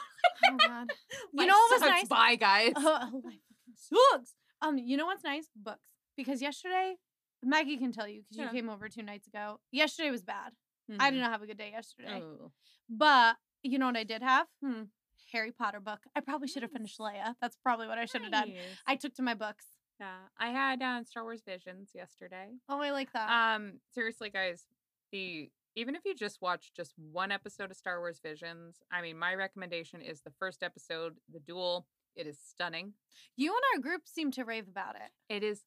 [0.51, 0.87] Oh god.
[1.33, 1.91] you know what was sucks.
[1.91, 2.07] nice?
[2.07, 2.73] Bye, guys.
[2.77, 3.39] Oh, life
[3.75, 4.35] sucks.
[4.61, 5.49] Um, you know what's nice?
[5.55, 5.89] Books.
[6.15, 6.95] Because yesterday,
[7.43, 8.45] Maggie can tell you because Yeah.
[8.45, 9.59] you came over two nights ago.
[9.71, 10.53] Yesterday was bad.
[10.99, 11.21] I did Mhm.
[11.21, 12.21] not have a good day yesterday.
[12.21, 12.51] Oh.
[12.89, 14.47] But you know what I did have?
[14.61, 14.83] Hmm.
[15.31, 16.01] Harry Potter book.
[16.15, 17.35] I probably should have finished Leia.
[17.41, 18.53] That's probably what I should have done.
[18.85, 19.65] I took to my books.
[19.99, 22.59] yeah, I had uh, Star Wars Visions yesterday.
[22.69, 23.29] Oh, I like that.
[23.55, 24.67] Um, seriously, guys,
[25.11, 29.17] the even if you just watch just one episode of Star Wars Visions, I mean,
[29.17, 31.87] my recommendation is the first episode, The Duel.
[32.15, 32.93] It is stunning.
[33.35, 35.11] you and our group seem to rave about it.
[35.27, 35.65] It is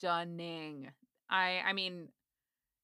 [0.00, 0.90] stunning.
[1.28, 2.08] I I mean,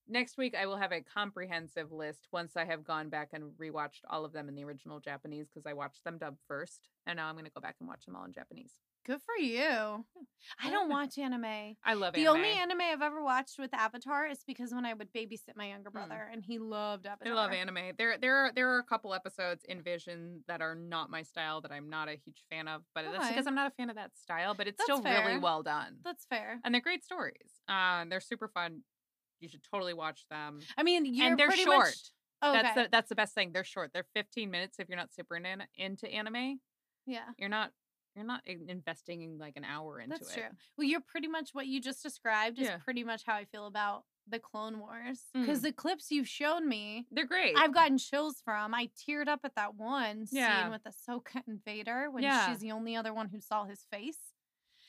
[0.09, 4.03] next week I will have a comprehensive list once I have gone back and rewatched
[4.09, 7.29] all of them in the original Japanese because I watched them dubbed first, and now
[7.29, 8.73] I'm going to go back and watch them all in Japanese.
[9.07, 10.05] Good for you.
[10.61, 11.77] I don't watch anime.
[11.85, 12.17] I love it.
[12.17, 12.37] The anime.
[12.37, 15.91] only anime I've ever watched with Avatar is because when I would babysit my younger
[15.91, 15.93] Mm.
[15.93, 17.33] brother and he loved Avatar.
[17.33, 17.93] I love anime.
[17.97, 21.61] There, there, are, there are a couple episodes in Vision that are not my style
[21.61, 23.97] that I'm not a huge fan of, but that's because I'm not a fan of
[23.97, 24.55] that style.
[24.55, 26.59] But it's That's still really well done, That's fair.
[26.65, 27.61] and they're great stories.
[27.69, 28.83] Uh, they're super fun.
[29.39, 30.59] You should totally watch them.
[30.77, 31.87] I mean, you're and they're pretty short.
[31.87, 32.11] Much,
[32.43, 32.63] oh, okay.
[32.63, 33.53] That's the that's the best thing.
[33.53, 33.93] They're short.
[33.95, 34.79] They're 15 minutes.
[34.81, 35.47] If you're not super in,
[35.77, 36.59] into anime,
[37.07, 37.21] yeah.
[37.39, 37.71] you're not
[38.17, 40.41] you're not investing in like an hour into That's it.
[40.41, 40.49] true.
[40.79, 42.79] Well, you're pretty much what you just described is Yeah.
[42.79, 45.65] pretty much how I feel about the Clone Wars because Mm.
[45.65, 47.55] the clips you've shown me, They're great.
[47.57, 48.75] I've gotten chills from.
[48.75, 50.63] I teared up at that one Yeah.
[50.63, 52.49] scene with Ahsoka and Vader when Yeah.
[52.49, 54.19] she's the only other one who saw his face.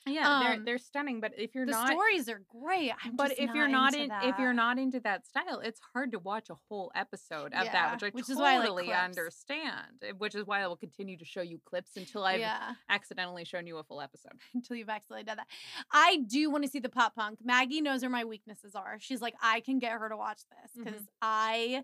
[0.07, 1.19] Yeah, they're um, they're stunning.
[1.19, 2.91] But if you're the not, stories are great.
[3.03, 4.55] I'm but if you're not into in, if you're that.
[4.55, 8.03] not into that style, it's hard to watch a whole episode of Yeah, that, which
[8.03, 10.01] I which is why I like totally understand.
[10.03, 13.45] eh, Which is why I will continue to show you clips until I've yeah, accidentally
[13.45, 14.33] shown you a full episode.
[14.53, 15.47] until you've accidentally done that.
[15.91, 17.39] I do want to see the pop punk.
[17.43, 18.97] Maggie knows where my weaknesses are.
[18.99, 21.07] She's like, I can get her to watch this because Mhm.
[21.21, 21.83] I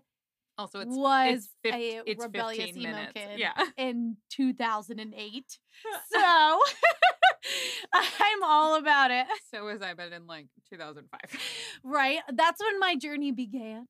[0.56, 3.12] Also, it's was it's a it's rebellious 15 emo minutes.
[3.14, 3.54] kid Yeah.
[3.76, 5.58] in 2008.
[6.12, 6.60] So
[7.94, 9.26] I'm all about it.
[9.50, 11.20] so was I, but in like 2005.
[11.84, 12.20] Right?
[12.32, 13.86] That's when my journey began.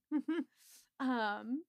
[1.00, 1.62] Um,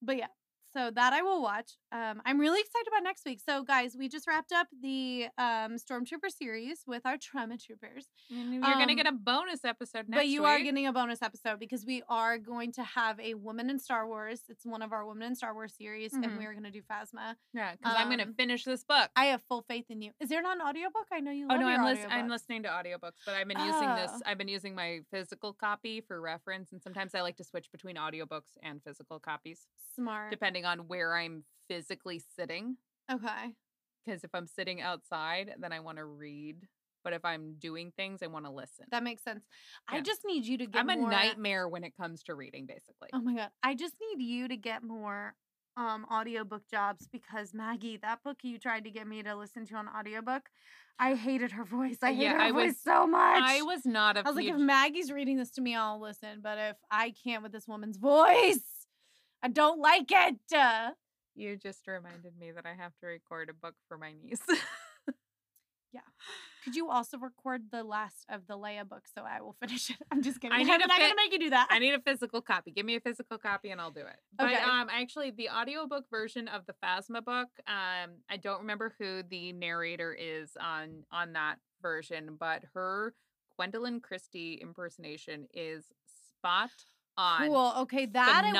[0.00, 0.26] but yeah,
[0.72, 1.72] so that I will watch.
[1.92, 3.40] Um, I'm really excited about next week.
[3.44, 8.06] So, guys, we just wrapped up the um Stormtrooper series with our Trauma Troopers.
[8.30, 10.16] And you're gonna Um, get a bonus episode next week.
[10.20, 13.68] but you are getting a bonus episode because we are going to have a woman
[13.70, 14.42] in Star Wars.
[14.48, 16.38] It's one of our women in Star Wars series, and Mhm.
[16.38, 17.36] we're going to do Phasma.
[17.52, 19.10] yeah, because I'm gonna um, finish this book.
[19.16, 20.12] I have full faith in you.
[20.20, 21.06] Is there not an audiobook?
[21.12, 23.88] I know you Oh no, I'm, lis- I'm listening to audiobooks, but I've been using
[23.94, 24.10] this.
[24.14, 24.20] Oh.
[24.26, 27.96] I've been using my physical copy for reference, and sometimes I like to switch between
[27.96, 30.30] audiobooks and physical copies, Smart.
[30.30, 32.76] depending on where I'm physically sitting.
[33.10, 33.54] okay.
[34.04, 36.66] Because if I'm sitting outside, then I want to read.
[37.04, 38.86] But if I'm doing things, I want to listen.
[38.90, 39.44] That makes sense.
[39.88, 42.66] I just need you to get I'm a more- nightmare when it comes to reading,
[42.66, 43.08] basically.
[43.12, 43.50] Oh my god.
[43.62, 45.34] I just need you to get more
[45.76, 49.74] um audiobook jobs because Maggie, that book you tried to get me to listen to
[49.76, 50.48] on audiobook,
[50.98, 51.98] I hated her voice.
[52.02, 53.42] I hated Yeah, her I voice was- so much.
[53.42, 56.40] I was not a I was like, if Maggie's reading this to me, I'll listen.
[56.42, 58.81] But if I can't with this woman's voice,
[59.42, 60.36] I don't like it.
[60.54, 60.90] Uh,
[61.34, 64.40] You just reminded me that I have to record a book for my niece.
[65.92, 66.00] Yeah.
[66.64, 69.96] Could you also record the last of the Leia book so I will finish it?
[70.10, 70.56] I'm just kidding.
[70.56, 71.68] I I'm not to gonna make you do that.
[71.70, 72.70] I need a physical copy.
[72.70, 74.16] Give me a physical copy and I'll do it.
[74.38, 74.62] But Okay.
[74.62, 79.52] um actually the audiobook version of the Phasma book, um I don't remember who the
[79.52, 83.12] narrator is on on that version, but her
[83.60, 85.84] Gwendoline Christie impersonation is
[86.38, 86.70] spot
[87.16, 87.46] on.
[87.46, 87.72] Cool.
[87.82, 88.54] Okay, that I would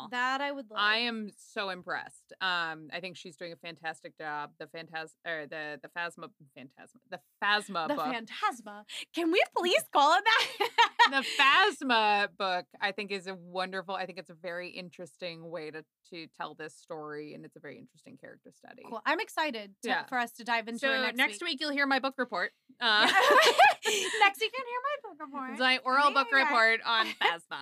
[0.00, 0.10] like.
[0.10, 0.80] That I would like.
[0.80, 2.32] I am so impressed.
[2.40, 4.50] Um, I think she's doing a fantastic job.
[4.58, 8.04] The phantas or the the Phasma Phantasma the Phasma the book.
[8.06, 8.84] Phantasma.
[9.14, 10.68] Can we please call it that?
[11.10, 13.94] the Phasma book, I think, is a wonderful.
[13.94, 17.60] I think it's a very interesting way to to tell this story, and it's a
[17.60, 18.82] very interesting character study.
[18.88, 19.00] Cool.
[19.06, 20.04] I'm excited to, Yeah.
[20.06, 21.58] for us to dive into So it next, week.
[21.60, 22.52] you'll hear my book report.
[22.80, 25.50] Uh, next you can hear my book report.
[25.50, 27.60] it's my oral book report on Phasma.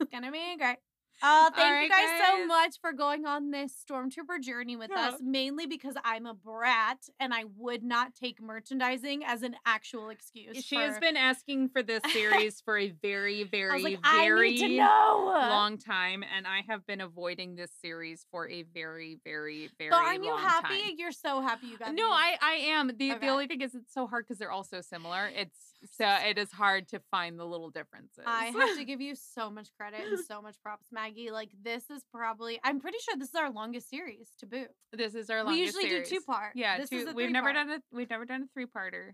[0.00, 0.78] It's gonna be great.
[1.22, 5.10] Uh, thank you right, guys, so much for going on this stormtrooper journey with Yeah.
[5.10, 5.20] us.
[5.22, 10.64] Mainly because I'm a brat and I would not take merchandising as an actual excuse.
[10.64, 14.58] she has been asking for this series for a very, very, like, very I need
[14.58, 15.26] to know.
[15.48, 19.90] long time, and I have been avoiding this series for a very, very, very.
[19.92, 20.02] Long time.
[20.02, 20.80] But aren't you happy?
[20.82, 20.94] time.
[20.98, 21.94] You're so happy you got.
[21.94, 22.02] No, these.
[22.12, 22.88] I I am.
[22.96, 23.26] The Okay.
[23.26, 25.28] the only thing is it's so hard because they're all so similar.
[25.34, 25.56] It's
[25.96, 28.24] so it is hard to find the little differences.
[28.26, 31.11] I have to give you so much credit and so much props, Maggie.
[31.32, 34.68] Like this is probably I'm pretty sure this is our longest series to boot.
[34.92, 35.72] this is our longest.
[35.72, 35.74] Series.
[35.74, 36.08] We usually series.
[36.08, 36.52] do two part.
[36.54, 39.12] Yeah, this two, is a we've never done a we've never done a three parter.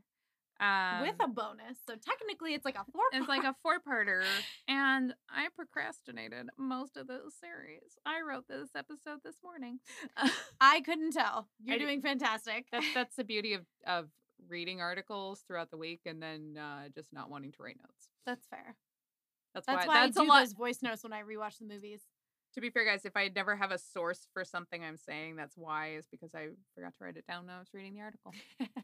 [0.60, 1.78] Um, with a bonus.
[1.86, 4.24] So technically it's like a four it's like a four parter,
[4.68, 7.96] and I procrastinated most of those series.
[8.04, 9.78] I wrote this episode this morning.
[10.60, 11.48] I couldn't tell.
[11.62, 12.66] You're I doing fantastic.
[12.72, 14.08] that's that's the beauty of of
[14.48, 18.08] reading articles throughout the week and then uh, just not wanting to write notes.
[18.26, 18.76] That's fair.
[19.54, 21.66] That's, That's why, why that's I a do those voice notes when I rewatch the
[21.66, 22.02] movies.
[22.54, 25.56] To be fair, guys, if I never have a source for something I'm saying, that's
[25.56, 28.32] why is because I forgot to write it down when I was reading the article.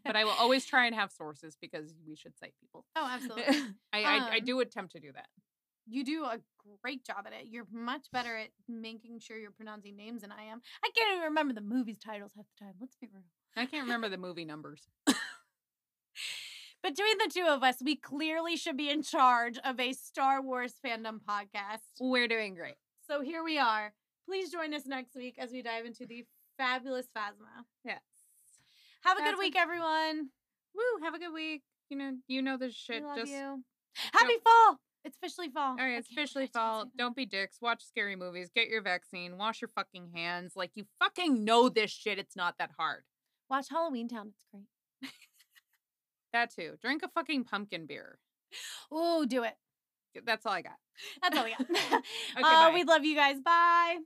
[0.05, 2.85] But I will always try and have sources because we should cite people.
[2.95, 3.45] oh, absolutely.
[3.93, 5.27] I, I I Um, do attempt to do that.
[5.87, 6.39] you do a
[6.83, 7.47] great job at it.
[7.49, 10.61] You're much better at making sure you're pronouncing names than I am.
[10.85, 12.75] I can't even remember the movies titles half the time.
[12.81, 13.25] Let's be real.
[13.57, 14.89] I can't remember the movie numbers.
[16.85, 20.75] Between the two of us, we clearly should be in charge of a Star Wars
[20.85, 21.79] fandom podcast.
[21.99, 22.75] We're doing great.
[23.09, 23.95] So here we are.
[24.29, 26.27] Please join us next week as we dive into the
[26.59, 27.65] fabulous Phasma.
[27.87, 28.03] Yes.
[29.03, 30.29] Have a good week, everyone.
[30.75, 31.03] Woo!
[31.03, 31.63] Have a good week.
[31.89, 33.01] You know, you know this shit.
[33.01, 33.65] we love Just you.
[34.13, 34.79] Happy fall.
[35.07, 35.71] It's officially fall.
[35.71, 35.99] all right.
[35.99, 36.91] It's officially fall.
[36.99, 37.63] Don't be dicks.
[37.63, 38.51] Watch scary movies.
[38.55, 39.39] Get your vaccine.
[39.39, 40.53] Wash your fucking hands.
[40.55, 42.19] Like you fucking know this shit.
[42.19, 43.05] It's not that hard.
[43.49, 44.33] Watch Halloween Town.
[44.35, 45.11] It's great.
[46.35, 46.73] That too.
[46.83, 48.19] Drink a fucking pumpkin beer.
[48.91, 49.55] Oh, do it.
[50.27, 50.75] That's all I got.
[51.23, 51.61] That's all we got.
[52.37, 53.37] Okay, uh, we love you guys.
[53.41, 53.99] Bye.